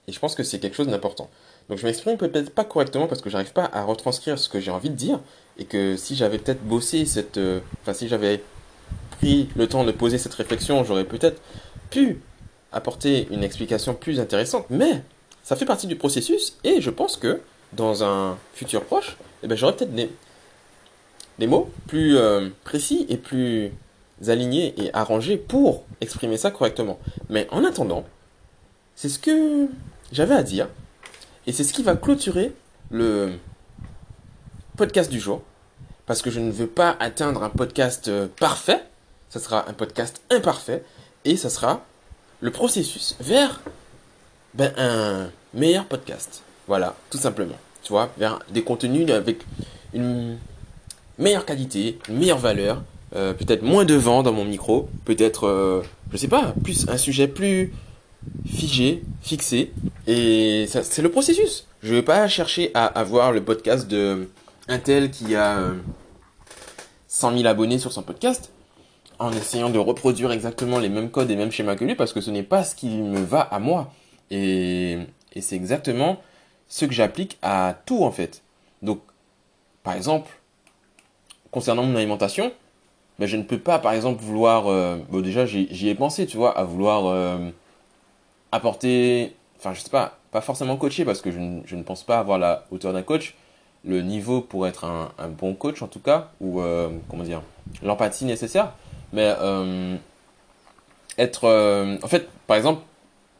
je 0.08 0.18
pense 0.20 0.34
que 0.34 0.44
c'est 0.44 0.60
quelque 0.60 0.76
chose 0.76 0.88
d'important. 0.88 1.30
Donc 1.70 1.78
je 1.78 1.86
m'exprime 1.86 2.18
peut-être 2.18 2.50
pas 2.50 2.64
correctement 2.64 3.06
parce 3.06 3.22
que 3.22 3.30
j'arrive 3.30 3.54
pas 3.54 3.70
à 3.72 3.84
retranscrire 3.84 4.40
ce 4.40 4.50
que 4.50 4.60
j'ai 4.60 4.72
envie 4.72 4.90
de 4.90 4.96
dire 4.96 5.20
et 5.60 5.66
que 5.66 5.98
si 5.98 6.16
j'avais 6.16 6.40
peut-être 6.40 6.64
bossé 6.64 7.06
cette, 7.06 7.38
euh, 7.38 7.60
enfin 7.82 7.94
si 7.94 8.08
j'avais 8.08 8.42
pris 9.12 9.50
le 9.56 9.68
temps 9.68 9.84
de 9.84 9.92
poser 9.92 10.18
cette 10.18 10.34
réflexion, 10.34 10.84
j'aurais 10.84 11.04
peut-être 11.04 11.40
pu 11.92 12.22
apporter 12.72 13.28
une 13.30 13.44
explication 13.44 13.94
plus 13.94 14.20
intéressante. 14.20 14.66
Mais 14.72 15.04
ça 15.44 15.56
fait 15.56 15.66
partie 15.66 15.86
du 15.86 15.96
processus 15.96 16.58
et 16.64 16.82
je 16.82 16.90
pense 16.90 17.18
que 17.18 17.42
dans 17.74 18.04
un 18.04 18.38
futur 18.56 18.84
proche, 18.84 19.18
eh 19.44 19.48
ben, 19.48 19.56
peut-être 19.56 19.94
des, 19.94 20.10
des 21.39 21.48
mots 21.48 21.72
plus 21.88 22.17
euh, 22.17 22.50
précis 22.63 23.05
et 23.10 23.17
plus 23.17 23.72
alignés 24.27 24.74
et 24.77 24.93
arrangés 24.93 25.38
pour 25.38 25.86
exprimer 26.01 26.38
ça 26.38 26.51
correctement. 26.51 27.00
Mais 27.29 27.48
en 27.51 27.63
attendant, 27.63 28.03
c'est 28.96 29.10
ce 29.10 29.17
que 29.17 29.67
j'avais 30.12 30.36
à 30.36 30.43
dire. 30.43 30.67
Et 31.48 31.53
c'est 31.53 31.63
ce 31.63 31.74
qui 31.74 31.81
va 31.81 31.96
clôturer 31.96 32.53
le 32.91 33.31
podcast 34.75 35.10
du 35.10 35.19
jour. 35.19 35.41
Parce 36.05 36.22
que 36.22 36.29
je 36.29 36.39
ne 36.39 36.51
veux 36.51 36.67
pas 36.67 36.98
atteindre 37.00 37.43
un 37.43 37.50
podcast 37.50 38.10
euh, 38.10 38.27
parfait. 38.39 38.84
Ça 39.29 39.39
sera 39.39 39.69
un 39.69 39.74
podcast 39.74 40.22
imparfait. 40.29 40.84
Et 41.24 41.38
ça 41.38 41.50
sera 41.50 41.86
le 42.41 42.51
processus 42.51 43.15
vers 43.22 43.62
ben, 44.55 44.74
un 44.77 45.29
meilleur 45.53 45.86
podcast. 45.86 46.43
Voilà, 46.67 46.96
tout 47.10 47.17
simplement. 47.17 47.55
Tu 47.84 47.93
vois, 47.93 48.12
vers 48.17 48.39
des 48.50 48.63
contenus 48.63 49.10
avec 49.12 49.46
une 49.93 50.38
meilleure 51.20 51.46
qualité, 51.46 52.00
meilleure 52.10 52.40
valeur, 52.40 52.82
euh, 53.16 53.34
peut-être 53.34 53.62
moins 53.62 53.86
de 53.86 53.94
vent 53.94 54.24
dans 54.24 54.32
mon 54.32 54.46
micro, 54.46 54.90
peut-être, 55.06 55.48
euh, 55.48 55.82
je 56.12 56.18
sais 56.18 56.28
pas, 56.28 56.54
plus 56.64 56.88
un 56.90 56.98
sujet 56.98 57.28
plus 57.28 57.74
figé, 58.48 59.04
fixé, 59.22 59.72
et 60.08 60.66
c'est 60.68 61.02
le 61.02 61.10
processus. 61.10 61.68
Je 61.84 61.92
ne 61.92 61.96
vais 61.98 62.04
pas 62.04 62.28
chercher 62.28 62.72
à 62.74 62.86
avoir 62.86 63.32
le 63.32 63.44
podcast 63.44 63.88
de 63.88 64.30
Intel 64.68 65.12
qui 65.12 65.36
a 65.36 65.72
100 67.08 67.32
euh, 67.32 67.38
000 67.38 67.48
abonnés 67.48 67.80
sur 67.80 67.92
son 67.92 68.02
podcast 68.02 68.52
en 69.18 69.32
essayant 69.32 69.70
de 69.70 69.80
reproduire 69.80 70.32
exactement 70.32 70.80
les 70.80 70.90
mêmes 70.90 71.10
codes 71.10 71.30
et 71.32 71.36
mêmes 71.36 71.52
schémas 71.52 71.76
que 71.76 71.84
lui 71.84 71.96
parce 71.96 72.14
que 72.14 72.22
ce 72.22 72.32
n'est 72.32 72.44
pas 72.44 72.64
ce 72.64 72.76
qui 72.76 72.88
me 72.88 73.20
va 73.20 73.42
à 73.42 73.60
moi. 73.60 73.92
Et, 74.32 74.98
et 75.34 75.42
c'est 75.42 75.56
exactement 75.56 76.22
ce 76.68 76.86
que 76.86 76.94
j'applique 76.94 77.38
à 77.42 77.76
tout 77.86 78.04
en 78.04 78.12
fait. 78.12 78.42
Donc, 78.82 79.02
par 79.84 79.96
exemple, 79.96 80.38
concernant 81.51 81.84
mon 81.84 81.96
alimentation, 81.96 82.51
ben, 83.18 83.27
je 83.27 83.38
ne 83.38 83.44
peux 83.44 83.60
pas 83.60 83.79
par 83.79 83.94
exemple 83.94 84.24
vouloir, 84.24 84.68
euh, 84.68 84.98
bon 85.10 85.22
déjà 85.22 85.46
j'y 85.46 85.89
ai 85.89 85.96
pensé, 85.96 86.25
tu 86.25 86.38
vois, 86.38 86.58
à 86.58 86.63
vouloir 86.63 87.08
euh, 87.08 87.50
apporter, 88.51 89.36
enfin 89.58 89.74
je 89.74 89.82
sais 89.82 89.89
pas, 89.89 90.18
pas 90.32 90.41
forcément 90.41 90.77
coacher 90.77 91.06
parce 91.06 91.22
que 91.22 91.32
je 91.32 91.39
ne, 91.39 91.84
pense 91.84 92.03
pas 92.03 92.20
avoir 92.20 92.39
la 92.39 92.65
hauteur 92.72 92.94
d'un 92.94 93.03
coach, 93.03 93.36
le 93.86 94.01
niveau 94.01 94.41
pour 94.41 94.68
être 94.68 94.86
un, 94.86 95.12
bon 95.29 95.53
coach 95.53 95.82
en 95.82 95.88
tout 95.88 96.00
cas, 96.00 96.30
ou 96.39 96.62
euh, 96.62 96.89
comment 97.10 97.24
dire, 97.24 97.41
l'empathie 97.84 98.26
nécessaire, 98.26 98.74
mais 99.13 99.34
être, 101.17 101.97
en 102.02 102.08
fait, 102.08 102.30
par 102.47 102.56
exemple, 102.56 102.82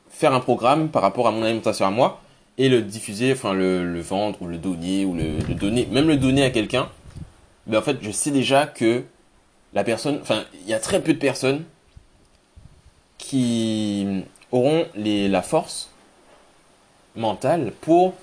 faire 0.10 0.34
un 0.34 0.42
programme 0.42 0.90
par 0.90 1.02
rapport 1.02 1.28
à 1.28 1.32
mon 1.32 1.44
alimentation 1.44 1.86
à 1.86 1.92
moi 1.92 2.20
et 2.58 2.68
le 2.68 2.82
diffuser, 2.82 3.32
enfin 3.32 3.54
le, 3.54 4.02
vendre 4.02 4.42
ou 4.42 4.48
le 4.48 4.58
donner 4.58 5.06
ou 5.06 5.14
le, 5.16 5.56
donner, 5.56 5.88
même 5.90 6.08
le 6.08 6.18
donner 6.18 6.44
à 6.44 6.50
quelqu'un, 6.50 6.90
mais 7.68 7.78
en 7.78 7.82
fait, 7.82 7.98
je 8.02 8.12
sais 8.12 8.32
déjà 8.32 8.66
que 8.68 9.04
la 9.74 9.84
personne, 9.84 10.20
enfin, 10.22 10.44
il 10.62 10.70
y 10.70 10.74
a 10.74 10.80
très 10.80 11.02
peu 11.02 11.14
de 11.14 11.20
personnes 11.20 11.64
qui 13.18 14.24
auront 14.52 14.86
les, 14.96 15.28
la 15.28 15.42
force 15.42 15.90
mentale 17.16 17.72
pour 17.82 18.14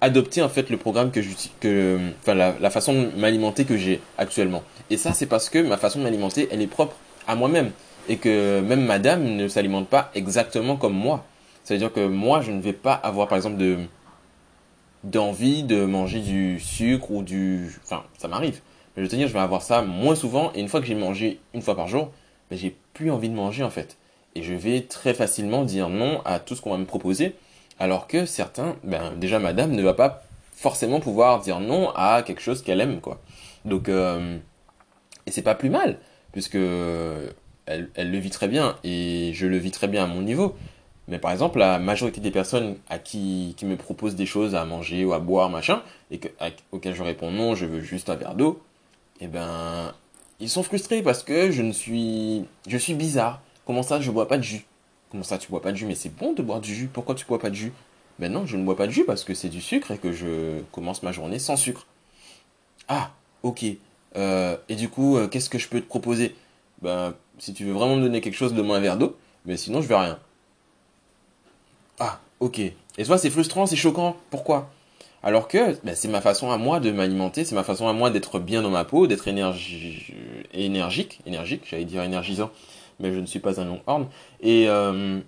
adopter 0.00 0.42
en 0.42 0.48
fait 0.48 0.68
le 0.68 0.76
programme 0.76 1.10
que 1.10 1.20
que 1.60 1.98
enfin 2.20 2.34
la, 2.34 2.70
façon 2.70 2.92
de 2.92 3.10
m'alimenter 3.18 3.64
que 3.64 3.76
j'ai 3.76 4.00
actuellement. 4.18 4.62
Et 4.90 4.96
ça 4.96 5.12
c'est 5.12 5.26
parce 5.26 5.48
que 5.48 5.58
ma 5.58 5.78
façon 5.78 6.00
de 6.00 6.04
m'alimenter 6.04 6.48
elle 6.50 6.60
est 6.60 6.66
propre 6.66 6.96
à 7.26 7.34
moi-même. 7.34 7.70
Et 8.08 8.18
que 8.18 8.60
même 8.60 8.84
madame 8.84 9.24
ne 9.24 9.48
s'alimente 9.48 9.88
pas 9.88 10.10
exactement 10.14 10.76
comme 10.76 10.94
moi. 10.94 11.24
C'est 11.64 11.74
à 11.74 11.78
dire 11.78 11.92
que 11.92 12.06
moi 12.06 12.40
je 12.40 12.52
ne 12.52 12.60
vais 12.60 12.72
pas 12.72 12.94
avoir 12.94 13.26
par 13.26 13.36
exemple 13.36 13.56
de 13.56 13.78
d'envie 15.06 15.62
de 15.62 15.84
manger 15.84 16.20
du 16.20 16.60
sucre 16.60 17.10
ou 17.10 17.22
du 17.22 17.70
enfin 17.84 18.04
ça 18.18 18.28
m'arrive 18.28 18.60
mais 18.96 19.02
je 19.02 19.02
veux 19.02 19.08
te 19.08 19.16
dire 19.16 19.28
je 19.28 19.32
vais 19.32 19.40
avoir 19.40 19.62
ça 19.62 19.82
moins 19.82 20.14
souvent 20.14 20.52
et 20.54 20.60
une 20.60 20.68
fois 20.68 20.80
que 20.80 20.86
j'ai 20.86 20.94
mangé 20.94 21.40
une 21.54 21.62
fois 21.62 21.74
par 21.74 21.88
jour 21.88 22.10
ben, 22.50 22.58
j'ai 22.58 22.76
plus 22.92 23.10
envie 23.10 23.28
de 23.28 23.34
manger 23.34 23.62
en 23.62 23.70
fait 23.70 23.96
et 24.36 24.42
je 24.42 24.52
vais 24.52 24.82
très 24.82 25.14
facilement 25.14 25.64
dire 25.64 25.88
non 25.88 26.20
à 26.26 26.38
tout 26.38 26.54
ce 26.54 26.60
qu'on 26.60 26.70
va 26.70 26.76
me 26.76 26.84
proposer, 26.84 27.34
alors 27.78 28.06
que 28.06 28.26
certains, 28.26 28.76
ben 28.84 29.14
déjà 29.16 29.38
madame 29.38 29.72
ne 29.72 29.82
va 29.82 29.94
pas 29.94 30.24
forcément 30.54 31.00
pouvoir 31.00 31.40
dire 31.40 31.58
non 31.58 31.90
à 31.96 32.22
quelque 32.22 32.42
chose 32.42 32.62
qu'elle 32.62 32.82
aime, 32.82 33.00
quoi. 33.00 33.18
Donc, 33.64 33.88
euh, 33.88 34.36
et 35.24 35.30
c'est 35.30 35.40
pas 35.40 35.54
plus 35.54 35.70
mal, 35.70 35.98
puisque 36.32 36.56
elle, 36.56 37.88
elle, 37.94 38.10
le 38.10 38.18
vit 38.18 38.28
très 38.28 38.46
bien, 38.46 38.76
et 38.84 39.30
je 39.32 39.46
le 39.46 39.56
vis 39.56 39.70
très 39.70 39.88
bien 39.88 40.04
à 40.04 40.06
mon 40.06 40.20
niveau. 40.20 40.54
Mais 41.08 41.18
par 41.18 41.30
exemple, 41.30 41.58
la 41.58 41.78
majorité 41.78 42.20
des 42.20 42.30
personnes 42.30 42.76
à 42.88 42.98
qui, 42.98 43.54
qui 43.56 43.64
me 43.64 43.76
proposent 43.76 44.16
des 44.16 44.26
choses 44.26 44.54
à 44.54 44.64
manger 44.64 45.04
ou 45.04 45.12
à 45.12 45.20
boire, 45.20 45.50
machin, 45.50 45.82
et 46.10 46.18
que, 46.18 46.28
auxquelles 46.72 46.94
je 46.94 47.02
réponds 47.02 47.30
non, 47.30 47.54
je 47.54 47.64
veux 47.66 47.80
juste 47.80 48.10
un 48.10 48.16
verre 48.16 48.34
d'eau, 48.34 48.60
eh 49.20 49.28
ben, 49.28 49.94
ils 50.40 50.50
sont 50.50 50.62
frustrés 50.62 51.02
parce 51.02 51.22
que 51.22 51.50
je 51.50 51.62
ne 51.62 51.72
suis, 51.72 52.44
je 52.66 52.76
suis 52.76 52.94
bizarre. 52.94 53.40
Comment 53.66 53.82
ça, 53.82 54.00
je 54.00 54.10
bois 54.10 54.28
pas 54.28 54.38
de 54.38 54.42
jus? 54.42 54.64
Comment 55.10 55.22
ça, 55.22 55.38
tu 55.38 55.48
bois 55.48 55.62
pas 55.62 55.72
de 55.72 55.76
jus? 55.76 55.86
Mais 55.86 55.94
c'est 55.94 56.14
bon 56.14 56.32
de 56.32 56.42
boire 56.42 56.60
du 56.60 56.74
jus. 56.74 56.88
Pourquoi 56.88 57.14
tu 57.14 57.24
bois 57.24 57.38
pas 57.38 57.50
de 57.50 57.54
jus? 57.54 57.72
Ben 58.18 58.32
non, 58.32 58.46
je 58.46 58.56
ne 58.56 58.64
bois 58.64 58.76
pas 58.76 58.86
de 58.86 58.92
jus 58.92 59.04
parce 59.04 59.24
que 59.24 59.34
c'est 59.34 59.48
du 59.48 59.60
sucre 59.60 59.90
et 59.92 59.98
que 59.98 60.12
je 60.12 60.60
commence 60.72 61.02
ma 61.02 61.12
journée 61.12 61.38
sans 61.38 61.56
sucre. 61.56 61.86
Ah, 62.88 63.12
ok. 63.42 63.64
Euh, 64.16 64.56
et 64.68 64.74
du 64.74 64.88
coup, 64.88 65.16
euh, 65.16 65.28
qu'est-ce 65.28 65.50
que 65.50 65.58
je 65.58 65.68
peux 65.68 65.80
te 65.80 65.86
proposer? 65.86 66.34
Ben, 66.82 67.14
si 67.38 67.54
tu 67.54 67.64
veux 67.64 67.72
vraiment 67.72 67.96
me 67.96 68.02
donner 68.02 68.20
quelque 68.20 68.36
chose, 68.36 68.54
donne-moi 68.54 68.76
un 68.76 68.80
verre 68.80 68.96
d'eau. 68.96 69.16
Mais 69.44 69.56
sinon, 69.56 69.82
je 69.82 69.88
veux 69.88 69.96
rien. 69.96 70.18
Ah, 71.98 72.20
ok. 72.40 72.58
Et 72.58 73.04
toi, 73.04 73.18
c'est 73.18 73.30
frustrant, 73.30 73.66
c'est 73.66 73.76
choquant. 73.76 74.16
Pourquoi? 74.30 74.70
Alors 75.22 75.48
que 75.48 75.76
ben, 75.84 75.94
c'est 75.94 76.08
ma 76.08 76.20
façon 76.20 76.50
à 76.50 76.58
moi 76.58 76.78
de 76.78 76.90
m'alimenter, 76.92 77.44
c'est 77.44 77.54
ma 77.54 77.64
façon 77.64 77.88
à 77.88 77.92
moi 77.92 78.10
d'être 78.10 78.38
bien 78.38 78.62
dans 78.62 78.70
ma 78.70 78.84
peau, 78.84 79.06
d'être 79.06 79.26
énergique, 79.28 80.12
énergique, 80.54 81.62
j'allais 81.68 81.84
dire 81.84 82.02
énergisant, 82.02 82.50
mais 83.00 83.12
je 83.12 83.18
ne 83.18 83.26
suis 83.26 83.40
pas 83.40 83.60
un 83.60 83.64
longhorn. 83.64 84.06
Et, 84.40 84.68
euh, 84.68 85.18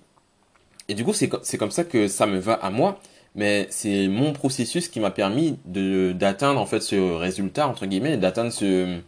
et 0.89 0.95
du 0.95 1.05
coup, 1.05 1.13
c'est 1.15 1.29
comme 1.59 1.71
ça 1.71 1.85
que 1.85 2.07
ça 2.07 2.27
me 2.27 2.39
va 2.39 2.55
à 2.55 2.71
moi. 2.71 3.01
Mais 3.35 3.67
c'est 3.71 4.09
mon 4.09 4.33
processus 4.33 4.89
qui 4.89 5.01
m'a 5.01 5.11
permis 5.11 5.59
d'atteindre 5.65 6.61
en 6.61 6.67
fait 6.67 6.81
ce 6.81 6.97
résultat, 6.97 7.69
entre 7.69 7.87
guillemets, 7.87 8.17
d'atteindre 8.17 8.51
ce, 8.51 8.99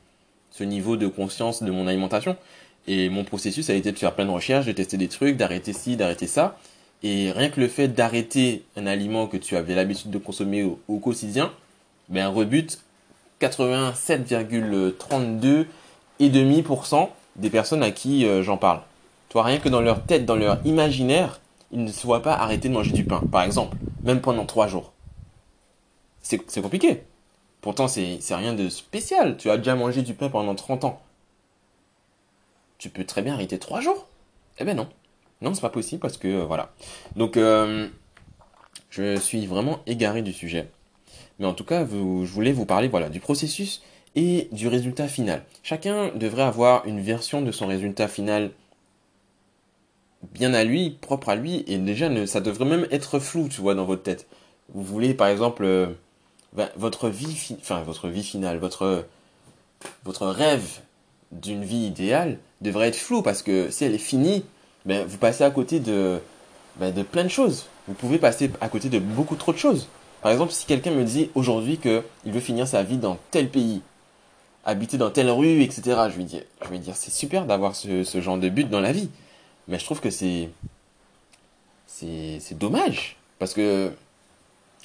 ce 0.50 0.62
niveau 0.62 0.96
de 0.96 1.08
conscience 1.08 1.62
de 1.62 1.70
mon 1.70 1.86
alimentation. 1.86 2.36
Et 2.86 3.08
mon 3.08 3.24
processus 3.24 3.70
a 3.70 3.74
été 3.74 3.92
de 3.92 3.98
faire 3.98 4.14
plein 4.14 4.26
de 4.26 4.30
recherches, 4.30 4.66
de 4.66 4.72
tester 4.72 4.96
des 4.98 5.08
trucs, 5.08 5.36
d'arrêter 5.36 5.72
ci, 5.72 5.96
d'arrêter 5.96 6.26
ça. 6.26 6.58
Et 7.02 7.32
rien 7.32 7.48
que 7.48 7.60
le 7.60 7.68
fait 7.68 7.88
d'arrêter 7.88 8.64
un 8.76 8.86
aliment 8.86 9.26
que 9.26 9.38
tu 9.38 9.56
avais 9.56 9.74
l'habitude 9.74 10.10
de 10.10 10.18
consommer 10.18 10.70
au, 10.88 10.98
quotidien, 10.98 11.50
ben 12.08 12.28
rebute 12.28 12.80
87,32 13.40 15.66
et 16.18 16.28
demi 16.28 16.62
des 17.36 17.50
personnes 17.50 17.82
à 17.82 17.90
qui 17.90 18.26
euh, 18.26 18.42
j'en 18.42 18.58
parle. 18.58 18.82
Toi, 19.30 19.44
rien 19.44 19.58
que 19.58 19.68
dans 19.68 19.80
leur 19.80 20.04
tête, 20.04 20.26
dans 20.26 20.36
leur 20.36 20.58
imaginaire, 20.66 21.40
ils 21.72 21.84
ne 21.84 21.90
se 21.90 22.06
voient 22.06 22.22
pas 22.22 22.34
arrêter 22.34 22.68
de 22.68 22.74
manger 22.74 22.92
du 22.92 23.04
pain, 23.04 23.22
par 23.32 23.42
exemple, 23.42 23.76
même 24.02 24.20
pendant 24.20 24.44
trois 24.44 24.66
jours. 24.66 24.92
C'est 26.22 26.60
compliqué. 26.60 27.02
Pourtant, 27.60 27.88
c'est 27.88 28.20
rien 28.30 28.54
de 28.54 28.68
spécial. 28.68 29.36
Tu 29.36 29.50
as 29.50 29.56
déjà 29.56 29.74
mangé 29.74 30.02
du 30.02 30.14
pain 30.14 30.28
pendant 30.28 30.54
30 30.54 30.84
ans. 30.84 31.00
Tu 32.78 32.88
peux 32.88 33.04
très 33.04 33.22
bien 33.22 33.34
arrêter 33.34 33.58
trois 33.58 33.80
jours. 33.80 34.06
Eh 34.58 34.64
ben 34.64 34.76
non. 34.76 34.88
Non, 35.42 35.54
c'est 35.54 35.60
pas 35.60 35.70
possible 35.70 36.00
parce 36.00 36.16
que 36.16 36.28
euh, 36.28 36.44
voilà. 36.44 36.72
Donc, 37.16 37.36
euh, 37.36 37.88
je 38.90 39.16
suis 39.16 39.46
vraiment 39.46 39.80
égaré 39.86 40.22
du 40.22 40.32
sujet. 40.32 40.68
Mais 41.38 41.46
en 41.46 41.54
tout 41.54 41.64
cas, 41.64 41.86
je 41.86 42.32
voulais 42.32 42.52
vous 42.52 42.66
parler 42.66 42.88
voilà, 42.88 43.08
du 43.08 43.20
processus 43.20 43.82
et 44.14 44.48
du 44.52 44.68
résultat 44.68 45.08
final. 45.08 45.42
Chacun 45.62 46.10
devrait 46.14 46.42
avoir 46.42 46.84
une 46.86 47.00
version 47.00 47.40
de 47.40 47.52
son 47.52 47.66
résultat 47.66 48.08
final 48.08 48.50
bien 50.34 50.52
à 50.52 50.64
lui, 50.64 50.90
propre 51.00 51.30
à 51.30 51.36
lui, 51.36 51.64
et 51.66 51.78
déjà 51.78 52.26
ça 52.26 52.40
devrait 52.40 52.66
même 52.66 52.86
être 52.90 53.18
flou, 53.18 53.48
tu 53.48 53.60
vois, 53.60 53.74
dans 53.74 53.86
votre 53.86 54.02
tête. 54.02 54.26
Vous 54.74 54.82
voulez 54.82 55.14
par 55.14 55.28
exemple 55.28 55.64
euh, 55.64 55.86
ben, 56.52 56.68
votre 56.76 57.08
vie, 57.08 57.56
votre 57.86 58.08
vie 58.08 58.22
finale, 58.22 58.58
votre 58.58 59.06
votre 60.04 60.26
rêve 60.26 60.80
d'une 61.32 61.64
vie 61.64 61.86
idéale 61.86 62.38
devrait 62.60 62.88
être 62.88 62.96
flou 62.96 63.22
parce 63.22 63.42
que 63.42 63.70
si 63.70 63.84
elle 63.84 63.94
est 63.94 63.98
finie, 63.98 64.44
ben 64.86 65.06
vous 65.06 65.18
passez 65.18 65.44
à 65.44 65.50
côté 65.50 65.80
de 65.80 66.20
ben, 66.76 66.92
de 66.92 67.02
plein 67.02 67.24
de 67.24 67.28
choses. 67.28 67.66
Vous 67.88 67.94
pouvez 67.94 68.18
passer 68.18 68.50
à 68.60 68.68
côté 68.68 68.88
de 68.88 68.98
beaucoup 68.98 69.36
trop 69.36 69.52
de 69.52 69.58
choses. 69.58 69.88
Par 70.22 70.30
exemple, 70.32 70.52
si 70.52 70.66
quelqu'un 70.66 70.90
me 70.92 71.04
dit 71.04 71.30
aujourd'hui 71.34 71.78
que 71.78 72.02
il 72.24 72.32
veut 72.32 72.40
finir 72.40 72.68
sa 72.68 72.82
vie 72.82 72.98
dans 72.98 73.18
tel 73.30 73.48
pays, 73.48 73.80
habiter 74.64 74.98
dans 74.98 75.10
telle 75.10 75.30
rue, 75.30 75.62
etc. 75.62 75.82
Je 76.10 76.16
vais 76.16 76.24
dire, 76.24 76.42
je 76.62 76.68
vais 76.68 76.78
dire, 76.78 76.96
c'est 76.96 77.10
super 77.10 77.46
d'avoir 77.46 77.74
ce, 77.74 78.04
ce 78.04 78.20
genre 78.20 78.38
de 78.38 78.48
but 78.48 78.68
dans 78.68 78.80
la 78.80 78.92
vie. 78.92 79.08
Mais 79.68 79.78
je 79.78 79.84
trouve 79.84 80.00
que 80.00 80.10
c'est, 80.10 80.50
c'est, 81.86 82.38
c'est 82.40 82.58
dommage. 82.58 83.16
Parce 83.38 83.54
que 83.54 83.90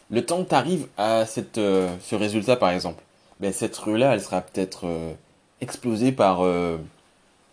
le 0.10 0.26
temps 0.26 0.44
que 0.44 0.50
tu 0.50 0.56
arrives 0.56 0.88
à 0.98 1.26
cette, 1.26 1.58
euh, 1.58 1.94
ce 2.02 2.16
résultat, 2.16 2.56
par 2.56 2.70
exemple, 2.70 3.04
ben, 3.40 3.52
cette 3.52 3.76
rue-là, 3.76 4.14
elle 4.14 4.22
sera 4.22 4.42
peut-être 4.42 4.86
euh, 4.86 5.14
explosée 5.62 6.12
par 6.12 6.46
euh, 6.46 6.78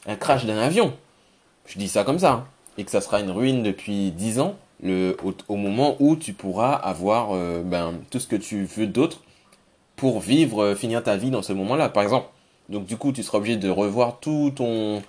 un 0.06 0.16
crash 0.16 0.44
d'un 0.44 0.58
avion. 0.58 0.94
Je 1.66 1.78
dis 1.78 1.88
ça 1.88 2.04
comme 2.04 2.18
ça. 2.18 2.32
hein. 2.32 2.44
Et 2.78 2.84
que 2.84 2.90
ça 2.90 3.00
sera 3.00 3.20
une 3.20 3.30
ruine 3.30 3.62
depuis 3.62 4.10
10 4.12 4.40
ans, 4.40 4.56
le, 4.82 5.16
au, 5.48 5.56
moment 5.56 5.96
où 6.00 6.16
tu 6.16 6.32
pourras 6.32 6.72
avoir 6.72 7.32
euh, 7.34 7.62
ben, 7.62 7.94
tout 8.10 8.18
ce 8.18 8.26
que 8.26 8.36
tu 8.36 8.64
veux 8.64 8.86
d'autre 8.86 9.20
pour 9.96 10.20
vivre, 10.20 10.62
euh, 10.64 10.74
finir 10.74 11.02
ta 11.02 11.16
vie 11.16 11.30
dans 11.30 11.42
ce 11.42 11.52
moment-là, 11.52 11.88
par 11.88 12.02
exemple. 12.02 12.28
Donc 12.68 12.86
du 12.86 12.96
coup, 12.96 13.12
tu 13.12 13.22
seras 13.22 13.38
obligé 13.38 13.56
de 13.56 13.68
revoir 13.68 14.18
tout 14.20 14.52
ton, 14.56 15.02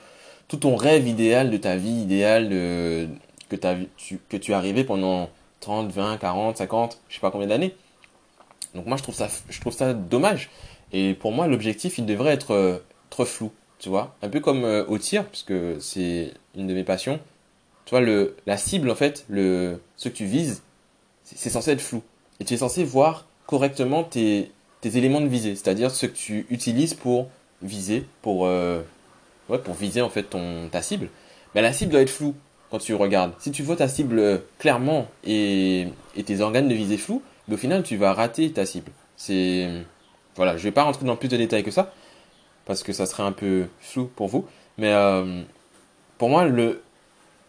tout 0.48 0.58
ton 0.58 0.76
rêve 0.76 1.08
idéal 1.08 1.50
de 1.52 1.58
ta 1.58 1.78
vie 1.78 2.02
idéale 2.02 2.50
de- 2.50 3.08
que, 3.50 3.56
t'as- 3.56 3.78
tu, 3.98 4.20
que 4.30 4.38
tu 4.38 4.54
as 4.54 4.60
rêvé 4.60 4.84
pendant 4.84 5.30
30, 5.62 5.90
20, 5.92 6.18
40, 6.18 6.58
50, 6.58 7.00
je 7.10 7.16
sais 7.16 7.22
pas 7.22 7.32
combien 7.32 7.48
d'années. 7.48 7.76
Donc 8.76 8.86
moi, 8.88 8.98
je 8.98 9.04
trouve 9.04 9.16
ça, 9.16 9.28
je 9.50 9.60
trouve 9.62 9.74
ça 9.74 9.94
dommage. 9.94 10.50
Et 10.92 11.14
pour 11.14 11.32
moi, 11.32 11.48
l'objectif, 11.48 11.98
il 11.98 12.06
devrait 12.06 12.34
être 12.34 12.52
euh, 12.54 12.78
flou, 13.26 13.52
tu 13.84 13.90
vois. 13.90 14.16
Un 14.22 14.30
peu 14.30 14.40
comme 14.40 14.64
euh, 14.64 14.86
au 14.88 14.98
tir, 14.98 15.26
puisque 15.26 15.54
c'est 15.82 16.34
une 16.56 16.68
de 16.68 16.74
mes 16.74 16.86
passions. 16.86 17.20
Tu 17.84 17.90
vois, 17.90 18.00
le, 18.00 18.38
la 18.46 18.56
cible, 18.56 18.90
en 18.90 18.96
fait, 18.96 19.26
le, 19.28 19.82
ce 19.98 20.08
que 20.08 20.14
tu 20.14 20.24
vises, 20.24 20.64
c'est 21.26 21.50
censé 21.50 21.72
être 21.72 21.82
flou. 21.82 22.02
Et 22.40 22.46
tu 22.46 22.54
es 22.54 22.58
censé 22.58 22.86
voir 22.86 23.26
correctement 23.46 24.06
tes, 24.06 24.52
tes 24.80 24.98
éléments 24.98 25.20
de 25.20 25.28
visée, 25.28 25.56
c'est-à-dire 25.56 25.92
ce 25.92 26.06
que 26.06 26.16
tu 26.16 26.46
utilises 26.50 26.94
pour 26.94 27.28
viser, 27.62 28.06
pour, 28.22 28.46
euh, 28.46 28.82
ouais, 29.50 29.58
pour 29.58 29.74
viser 29.74 30.02
en 30.02 30.10
fait 30.10 30.24
ton, 30.24 30.70
ta 30.72 30.82
cible. 30.82 31.10
Mais 31.54 31.62
la 31.62 31.74
cible 31.74 31.92
doit 31.92 32.02
être 32.02 32.10
floue 32.10 32.36
quand 32.72 32.80
tu 32.80 32.94
regardes. 32.94 33.34
Si 33.40 33.52
tu 33.52 33.64
vois 33.64 33.76
ta 33.76 33.90
cible 33.90 34.18
euh, 34.18 34.38
clairement 34.60 35.08
et, 35.26 35.88
et 36.16 36.24
tes 36.24 36.40
organes 36.40 36.70
de 36.70 36.74
visée 36.74 36.98
flous, 36.98 37.22
mais 37.50 37.56
au 37.56 37.58
final 37.58 37.84
tu 37.84 37.98
vas 37.98 38.14
rater 38.14 38.50
ta 38.54 38.66
cible. 38.66 38.94
C'est 39.18 39.70
voilà, 40.36 40.56
je 40.56 40.64
vais 40.64 40.72
pas 40.72 40.84
rentrer 40.84 41.06
dans 41.06 41.18
plus 41.18 41.28
de 41.28 41.38
détails 41.38 41.64
que 41.64 41.72
ça 41.72 41.94
parce 42.66 42.84
que 42.84 42.94
ça 42.94 43.06
serait 43.06 43.24
un 43.24 43.32
peu 43.32 43.66
flou 43.80 44.10
pour 44.16 44.28
vous. 44.28 44.46
Mais 44.78 44.94
euh, 44.94 45.44
pour 46.18 46.30
moi, 46.30 46.46
le, 46.46 46.82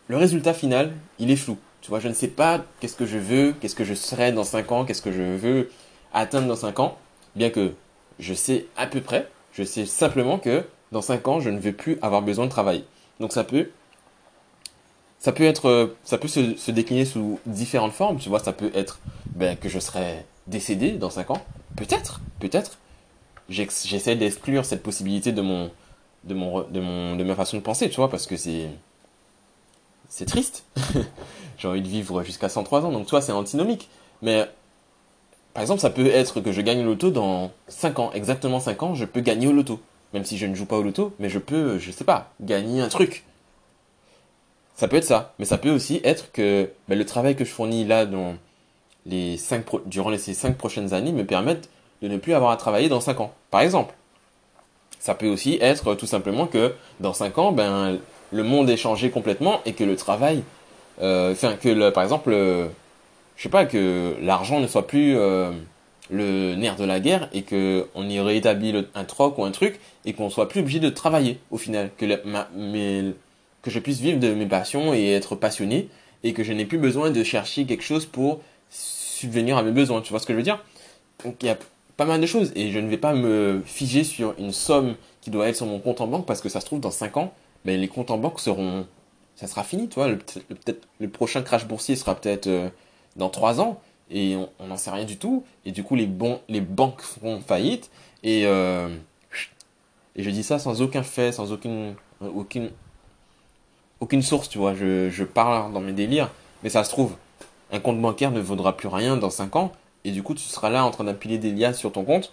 le 0.08 0.16
résultat 0.16 0.54
final, 0.54 0.92
il 1.18 1.30
est 1.30 1.36
flou. 1.36 1.56
Tu 1.80 1.90
vois, 1.90 2.00
je 2.00 2.08
ne 2.08 2.14
sais 2.14 2.28
pas 2.28 2.64
qu'est-ce 2.80 2.96
que 2.96 3.06
je 3.06 3.18
veux, 3.18 3.54
qu'est-ce 3.60 3.74
que 3.74 3.84
je 3.84 3.94
serai 3.94 4.32
dans 4.32 4.44
5 4.44 4.72
ans, 4.72 4.84
qu'est-ce 4.84 5.02
que 5.02 5.12
je 5.12 5.22
veux 5.22 5.70
atteindre 6.14 6.48
dans 6.48 6.56
5 6.56 6.80
ans, 6.80 6.96
bien 7.36 7.50
que 7.50 7.74
je 8.18 8.32
sais 8.32 8.66
à 8.76 8.86
peu 8.86 9.00
près, 9.00 9.28
je 9.52 9.64
sais 9.64 9.84
simplement 9.84 10.38
que 10.38 10.64
dans 10.92 11.02
5 11.02 11.28
ans, 11.28 11.40
je 11.40 11.50
ne 11.50 11.58
vais 11.58 11.72
plus 11.72 11.98
avoir 12.00 12.22
besoin 12.22 12.46
de 12.46 12.50
travailler. 12.50 12.84
Donc 13.20 13.32
ça 13.32 13.44
peut 13.44 13.70
ça 15.18 15.32
peut 15.32 15.44
être 15.44 15.68
euh, 15.68 15.96
ça 16.04 16.18
peut 16.18 16.28
se, 16.28 16.70
décliner 16.70 17.04
sous 17.04 17.38
différentes 17.46 17.92
formes, 17.92 18.18
tu 18.18 18.28
vois, 18.28 18.40
ça 18.40 18.52
peut 18.52 18.70
être 18.74 18.98
ben, 19.34 19.56
que 19.56 19.68
je 19.68 19.78
serai 19.78 20.24
décédé 20.46 20.92
dans 20.92 21.10
5 21.10 21.30
ans, 21.30 21.44
peut-être, 21.76 22.20
peut-être. 22.40 22.78
J'essaie 23.48 24.16
d'exclure 24.16 24.64
cette 24.64 24.82
possibilité 24.82 25.32
de 25.32 25.42
mon 25.42 25.70
de 26.24 26.34
mon 26.34 26.62
de 26.62 26.80
mon 26.80 27.16
de 27.16 27.24
ma 27.24 27.34
façon 27.34 27.58
de 27.58 27.62
penser, 27.62 27.90
tu 27.90 27.96
vois, 27.96 28.10
parce 28.10 28.26
que 28.26 28.36
c'est 28.36 28.68
c'est 30.08 30.26
triste. 30.26 30.64
J'ai 31.58 31.68
envie 31.68 31.82
de 31.82 31.88
vivre 31.88 32.22
jusqu'à 32.22 32.48
103 32.48 32.86
ans, 32.86 32.92
donc 32.92 33.06
toi 33.06 33.20
c'est 33.20 33.32
antinomique. 33.32 33.88
Mais 34.22 34.48
par 35.52 35.62
exemple, 35.62 35.80
ça 35.80 35.90
peut 35.90 36.06
être 36.06 36.40
que 36.40 36.52
je 36.52 36.60
gagne 36.60 36.80
au 36.80 36.84
loto 36.84 37.10
dans 37.10 37.52
5 37.68 37.98
ans, 38.00 38.10
exactement 38.12 38.60
5 38.60 38.82
ans, 38.82 38.94
je 38.94 39.04
peux 39.04 39.20
gagner 39.20 39.46
au 39.46 39.52
loto. 39.52 39.80
Même 40.12 40.24
si 40.24 40.38
je 40.38 40.46
ne 40.46 40.54
joue 40.54 40.66
pas 40.66 40.76
au 40.76 40.82
loto, 40.82 41.14
mais 41.18 41.28
je 41.28 41.38
peux, 41.38 41.78
je 41.78 41.90
sais 41.90 42.04
pas, 42.04 42.32
gagner 42.40 42.80
un 42.80 42.88
truc. 42.88 43.24
Ça 44.74 44.88
peut 44.88 44.96
être 44.96 45.04
ça, 45.04 45.34
mais 45.38 45.44
ça 45.44 45.58
peut 45.58 45.70
aussi 45.70 46.00
être 46.02 46.32
que 46.32 46.70
ben, 46.88 46.98
le 46.98 47.06
travail 47.06 47.36
que 47.36 47.44
je 47.44 47.50
fournis 47.50 47.84
là 47.84 48.06
dans 48.06 48.34
les 49.06 49.36
cinq 49.36 49.64
durant 49.86 50.10
les, 50.10 50.18
ces 50.18 50.34
5 50.34 50.56
prochaines 50.56 50.92
années 50.92 51.12
me 51.12 51.24
permette 51.24 51.68
de 52.04 52.08
ne 52.08 52.18
plus 52.18 52.34
avoir 52.34 52.50
à 52.50 52.56
travailler 52.56 52.88
dans 52.88 53.00
5 53.00 53.20
ans. 53.20 53.32
Par 53.50 53.62
exemple. 53.62 53.94
Ça 54.98 55.14
peut 55.14 55.28
aussi 55.28 55.58
être 55.60 55.94
tout 55.94 56.06
simplement 56.06 56.46
que 56.46 56.74
dans 57.00 57.12
5 57.12 57.38
ans, 57.38 57.52
ben, 57.52 57.98
le 58.30 58.42
monde 58.42 58.70
ait 58.70 58.76
changé 58.76 59.10
complètement 59.10 59.60
et 59.64 59.72
que 59.72 59.84
le 59.84 59.96
travail, 59.96 60.42
euh, 61.00 61.32
enfin 61.32 61.56
que 61.56 61.68
le, 61.68 61.92
par 61.92 62.02
exemple, 62.02 62.30
euh, 62.32 62.68
je 63.36 63.42
sais 63.42 63.48
pas, 63.48 63.64
que 63.64 64.16
l'argent 64.20 64.60
ne 64.60 64.66
soit 64.66 64.86
plus 64.86 65.16
euh, 65.16 65.50
le 66.10 66.54
nerf 66.54 66.76
de 66.76 66.84
la 66.84 67.00
guerre 67.00 67.28
et 67.32 67.42
que 67.42 67.86
on 67.94 68.08
y 68.08 68.20
réétablit 68.20 68.86
un 68.94 69.04
troc 69.04 69.38
ou 69.38 69.44
un 69.44 69.50
truc 69.50 69.80
et 70.04 70.12
qu'on 70.12 70.30
soit 70.30 70.48
plus 70.48 70.60
obligé 70.60 70.80
de 70.80 70.90
travailler 70.90 71.38
au 71.50 71.58
final, 71.58 71.90
que 71.98 72.06
que 73.62 73.70
je 73.70 73.78
puisse 73.78 74.00
vivre 74.00 74.20
de 74.20 74.34
mes 74.34 74.46
passions 74.46 74.92
et 74.92 75.12
être 75.12 75.36
passionné 75.36 75.88
et 76.22 76.34
que 76.34 76.44
je 76.44 76.52
n'ai 76.52 76.66
plus 76.66 76.76
besoin 76.76 77.10
de 77.10 77.22
chercher 77.22 77.64
quelque 77.64 77.84
chose 77.84 78.04
pour 78.04 78.40
subvenir 78.68 79.56
à 79.56 79.62
mes 79.62 79.70
besoins. 79.70 80.02
Tu 80.02 80.10
vois 80.10 80.20
ce 80.20 80.26
que 80.26 80.34
je 80.34 80.36
veux 80.36 80.42
dire? 80.42 80.62
Donc 81.24 81.36
il 81.42 81.46
y 81.46 81.50
a 81.50 81.56
pas 81.96 82.04
mal 82.04 82.20
de 82.20 82.26
choses. 82.26 82.52
Et 82.56 82.70
je 82.70 82.78
ne 82.78 82.88
vais 82.88 82.98
pas 82.98 83.14
me 83.14 83.62
figer 83.64 84.04
sur 84.04 84.34
une 84.38 84.52
somme 84.52 84.94
qui 85.20 85.30
doit 85.30 85.48
être 85.48 85.56
sur 85.56 85.66
mon 85.66 85.78
compte 85.80 86.00
en 86.00 86.06
banque 86.06 86.26
parce 86.26 86.40
que 86.40 86.48
ça 86.48 86.60
se 86.60 86.66
trouve 86.66 86.80
dans 86.80 86.90
5 86.90 87.16
ans, 87.16 87.32
ben, 87.64 87.80
les 87.80 87.88
comptes 87.88 88.10
en 88.10 88.18
banque 88.18 88.40
seront 88.40 88.86
ça 89.36 89.48
sera 89.48 89.64
fini, 89.64 89.88
tu 89.88 89.96
vois, 89.96 90.06
le, 90.08 90.18
peut- 90.18 90.78
le- 91.00 91.08
prochain 91.08 91.42
crash 91.42 91.66
boursier 91.66 91.96
sera 91.96 92.14
peut-être 92.14 92.46
euh, 92.46 92.68
dans 93.16 93.30
3 93.30 93.60
ans 93.60 93.80
et 94.10 94.36
on 94.60 94.66
n'en 94.68 94.76
sait 94.76 94.90
rien 94.90 95.04
du 95.04 95.16
tout. 95.16 95.44
Et 95.66 95.72
du 95.72 95.82
coup 95.82 95.96
les 95.96 96.06
banques 96.06 97.00
feront 97.02 97.40
faillite 97.40 97.90
et 98.22 98.42
euh, 98.46 98.88
et 100.16 100.22
je 100.22 100.30
dis 100.30 100.42
ça 100.44 100.58
sans 100.58 100.82
aucun 100.82 101.02
fait, 101.02 101.32
sans 101.32 101.52
aucune 101.52 101.94
aucune 102.20 102.70
aucune 104.00 104.22
source, 104.22 104.48
tu 104.48 104.58
vois, 104.58 104.74
je, 104.74 105.08
je 105.10 105.24
parle 105.24 105.72
dans 105.72 105.80
mes 105.80 105.92
délires, 105.92 106.30
mais 106.62 106.68
ça 106.68 106.84
se 106.84 106.90
trouve 106.90 107.14
un 107.72 107.80
compte 107.80 108.00
bancaire 108.00 108.30
ne 108.30 108.40
vaudra 108.40 108.76
plus 108.76 108.88
rien 108.88 109.16
dans 109.16 109.30
5 109.30 109.56
ans 109.56 109.72
et 110.04 110.10
du 110.12 110.22
coup 110.22 110.34
tu 110.34 110.42
seras 110.44 110.70
là 110.70 110.84
en 110.84 110.90
train 110.90 111.04
d'empiler 111.04 111.38
des 111.38 111.52
liasses 111.52 111.78
sur 111.78 111.92
ton 111.92 112.04
compte 112.04 112.32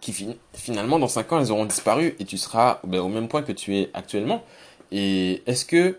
qui 0.00 0.12
fin- 0.12 0.34
finalement 0.54 0.98
dans 0.98 1.08
5 1.08 1.32
ans 1.32 1.40
elles 1.40 1.52
auront 1.52 1.64
disparu 1.64 2.16
et 2.18 2.24
tu 2.24 2.36
seras 2.36 2.80
ben, 2.84 3.00
au 3.00 3.08
même 3.08 3.28
point 3.28 3.42
que 3.42 3.52
tu 3.52 3.76
es 3.76 3.90
actuellement. 3.94 4.42
Et 4.90 5.42
est-ce 5.46 5.64
que 5.64 5.98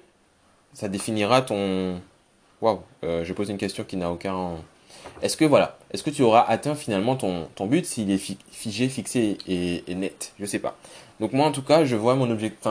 ça 0.74 0.88
définira 0.90 1.42
ton 1.42 2.02
waouh 2.62 2.82
euh, 3.04 3.24
je 3.24 3.34
pose 3.34 3.50
une 3.50 3.58
question 3.58 3.84
qui 3.84 3.98
n'a 3.98 4.12
aucun 4.12 4.52
est-ce 5.22 5.38
que 5.38 5.46
voilà 5.46 5.78
est-ce 5.92 6.04
que 6.04 6.10
tu 6.10 6.22
auras 6.22 6.42
atteint 6.42 6.76
finalement 6.76 7.16
ton, 7.16 7.48
ton 7.56 7.66
but 7.68 7.86
s'il 7.86 8.12
est 8.12 8.18
fi- 8.18 8.38
figé 8.52 8.90
fixé 8.90 9.38
et, 9.48 9.84
et 9.88 9.96
net? 9.96 10.34
Je 10.40 10.46
sais 10.46 10.60
pas. 10.60 10.76
Donc 11.20 11.34
moi 11.34 11.46
en 11.48 11.52
tout 11.52 11.62
cas 11.64 11.86
je 11.86 11.96
vois 11.96 12.16
mon 12.16 12.30
objectif 12.30 12.66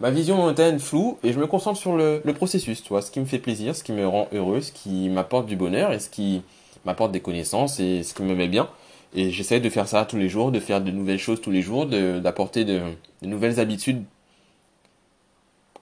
ma 0.00 0.10
vision 0.10 0.36
lointaine 0.36 0.78
floue 0.78 1.18
et 1.22 1.32
je 1.32 1.38
me 1.38 1.46
concentre 1.46 1.78
sur 1.78 1.96
le, 1.96 2.20
processus 2.34 2.82
tu 2.82 2.94
ce 3.00 3.10
qui 3.10 3.20
me 3.20 3.24
fait 3.24 3.38
plaisir 3.38 3.76
ce 3.76 3.84
qui 3.84 3.92
me 3.92 4.06
rend 4.06 4.28
heureux 4.32 4.60
ce 4.60 4.72
qui 4.72 5.08
m'apporte 5.08 5.46
du 5.46 5.56
bonheur 5.56 5.92
et 5.92 5.98
ce 5.98 6.08
qui 6.08 6.42
m'apporte 6.84 7.12
des 7.12 7.20
connaissances 7.20 7.80
et 7.80 8.02
ce 8.02 8.14
qui 8.14 8.22
me 8.22 8.34
met 8.34 8.48
bien. 8.48 8.68
Et 9.16 9.30
j'essaie 9.30 9.60
de 9.60 9.70
faire 9.70 9.86
ça 9.86 10.04
tous 10.04 10.16
les 10.16 10.28
jours 10.28 10.50
de 10.50 10.60
faire 10.60 10.80
de 10.80 10.90
nouvelles 10.90 11.18
choses 11.18 11.40
tous 11.40 11.50
les 11.50 11.62
jours 11.62 11.86
d'apporter 11.86 12.64
de, 12.64 12.80
nouvelles 13.22 13.60
habitudes 13.60 14.02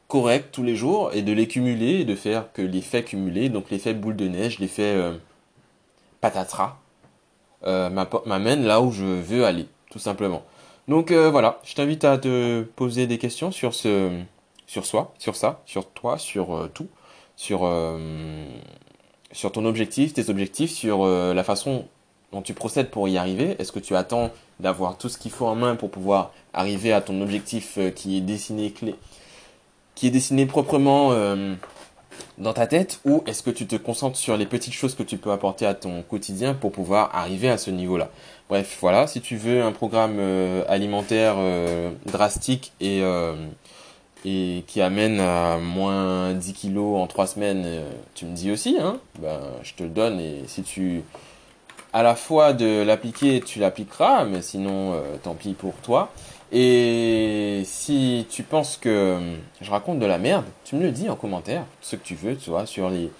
correctes 0.07 0.51
tous 0.53 0.62
les 0.62 0.77
jours 0.77 1.11
et 1.14 1.22
de 1.22 1.33
les 1.33 1.48
cumuler 1.48 2.01
et 2.01 2.05
de 2.05 2.14
faire 2.14 2.53
que 2.53 2.61
l'effet 2.61 3.03
cumulé 3.03 3.48
donc 3.48 3.70
l'effet 3.70 3.94
boule 3.94 4.16
de 4.16 4.29
neige 4.29 4.59
l'effet 4.59 4.94
euh, 4.94 5.14
patatras 6.20 6.77
euh, 7.64 7.88
m'amène 8.27 8.64
là 8.64 8.83
où 8.83 8.92
je 8.92 9.05
veux 9.05 9.46
aller 9.46 9.66
tout 9.90 9.98
simplement 9.98 10.42
donc 10.88 11.11
euh, 11.11 11.31
voilà, 11.31 11.61
je 11.64 11.75
t'invite 11.75 12.05
à 12.05 12.18
te 12.18 12.62
poser 12.62 13.07
des 13.07 13.18
questions 13.18 13.53
sur 13.53 13.75
ce, 13.75 14.21
sur 14.66 14.85
soi, 14.85 15.14
sur 15.18 15.37
ça, 15.37 15.62
sur 15.64 15.88
toi, 15.90 16.18
sur 16.18 16.57
euh, 16.57 16.71
tout, 16.73 16.88
sur 17.37 17.61
euh, 17.64 18.45
sur 19.33 19.53
ton 19.53 19.64
objectif, 19.64 20.12
tes 20.12 20.29
objectifs, 20.29 20.71
sur 20.73 21.07
la 21.07 21.45
façon 21.45 21.87
dont 22.33 22.42
tu 22.42 22.53
procèdes 22.53 22.90
pour 22.90 23.09
y 23.09 23.16
arriver. 23.16 23.57
Est-ce 23.59 23.73
que 23.73 23.79
tu 23.79 23.97
attends 23.97 24.31
d'avoir 24.61 24.99
tout 24.99 25.09
ce 25.09 25.16
qu'il 25.16 25.31
faut 25.31 25.47
en 25.47 25.55
main 25.55 25.75
pour 25.75 25.90
pouvoir 25.90 26.33
arriver 26.53 26.92
à 26.92 27.01
ton 27.01 27.18
objectif 27.23 27.79
qui 27.97 28.18
est 28.18 28.21
dessiné 28.21 28.73
clé, 28.73 28.95
qui 29.95 30.09
est 30.09 30.11
dessiné 30.11 30.45
proprement 30.45 31.12
dans 32.38 32.53
ta 32.53 32.66
tête, 32.66 33.01
ou 33.05 33.22
est-ce 33.27 33.42
que 33.42 33.51
tu 33.51 33.66
te 33.66 33.77
concentres 33.77 34.16
sur 34.16 34.37
les 34.37 34.46
petites 34.46 34.75
choses 34.75 34.94
que 34.94 35.03
tu 35.03 35.16
peux 35.16 35.31
apporter 35.31 35.66
à 35.66 35.75
ton 35.75 36.03
quotidien 36.03 36.55
pour 36.55 36.72
pouvoir 36.72 37.14
arriver 37.14 37.48
à 37.48 37.59
ce 37.59 37.70
niveau-là? 37.70 38.11
Bref, 38.48 38.79
voilà, 38.81 39.07
si 39.07 39.20
tu 39.20 39.37
veux 39.37 39.62
un 39.62 39.72
programme 39.72 40.16
euh, 40.18 40.62
alimentaire 40.68 41.37
euh, 41.38 41.90
drastique 42.07 42.72
et, 42.81 43.01
euh, 43.03 43.35
et 44.25 44.64
qui 44.66 44.83
amène 44.83 45.20
à 45.20 45.59
moins 45.59 46.35
10 46.35 46.53
kilos 46.53 47.01
en 47.01 47.07
3 47.07 47.29
semaines, 47.29 47.66
tu 48.14 48.27
me 48.27 48.35
dis 48.35 48.51
aussi, 48.51 48.77
hein, 48.81 48.98
ben, 49.20 49.40
je 49.62 49.75
te 49.75 49.83
le 49.83 49.88
donne 49.88 50.20
et 50.20 50.42
si 50.48 50.62
tu, 50.62 51.03
à 51.92 52.03
la 52.03 52.14
fois 52.14 52.53
de 52.53 52.83
l'appliquer, 52.83 53.40
tu 53.40 53.59
l'appliqueras, 53.59 54.25
mais 54.25 54.42
sinon, 54.42 55.01
tant 55.22 55.35
pis 55.35 55.55
pour 55.55 55.75
toi. 55.77 56.12
Et 56.53 57.62
si 57.65 58.27
tu 58.31 58.43
penses 58.43 58.77
que 58.77 59.37
je 59.62 59.71
raconte 59.71 59.99
de 59.99 60.07
la 60.07 60.19
merde, 60.19 60.45
tu 60.65 60.77
me 60.77 60.83
le 60.83 60.91
dis 60.91 61.09
en 61.09 61.17
commentaire, 61.17 61.65
ce 61.81 61.97
que 61.97 62.05
tu 62.05 62.15
veux, 62.15 62.37
tu 62.37 62.51
vois, 62.51 62.67
sur 62.67 62.91
les, 62.91 63.11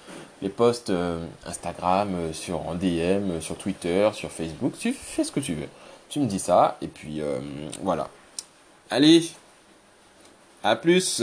les 0.43 0.49
posts 0.49 0.91
euh, 0.91 1.25
Instagram, 1.47 2.15
euh, 2.15 2.33
sur 2.33 2.69
en 2.69 2.75
DM, 2.75 3.31
euh, 3.31 3.41
sur 3.41 3.57
Twitter, 3.57 4.11
sur 4.13 4.31
Facebook, 4.31 4.75
tu 4.79 4.93
fais 4.93 5.25
ce 5.25 5.33
que 5.33 5.41
tu 5.41 5.55
veux. 5.55 5.69
Tu 6.11 6.21
me 6.21 6.27
dis 6.27 6.41
ça, 6.41 6.77
et 6.83 6.89
puis 6.89 7.23
voilà. 7.83 8.11
Allez, 8.91 9.31
à 10.63 10.77
plus 10.77 11.23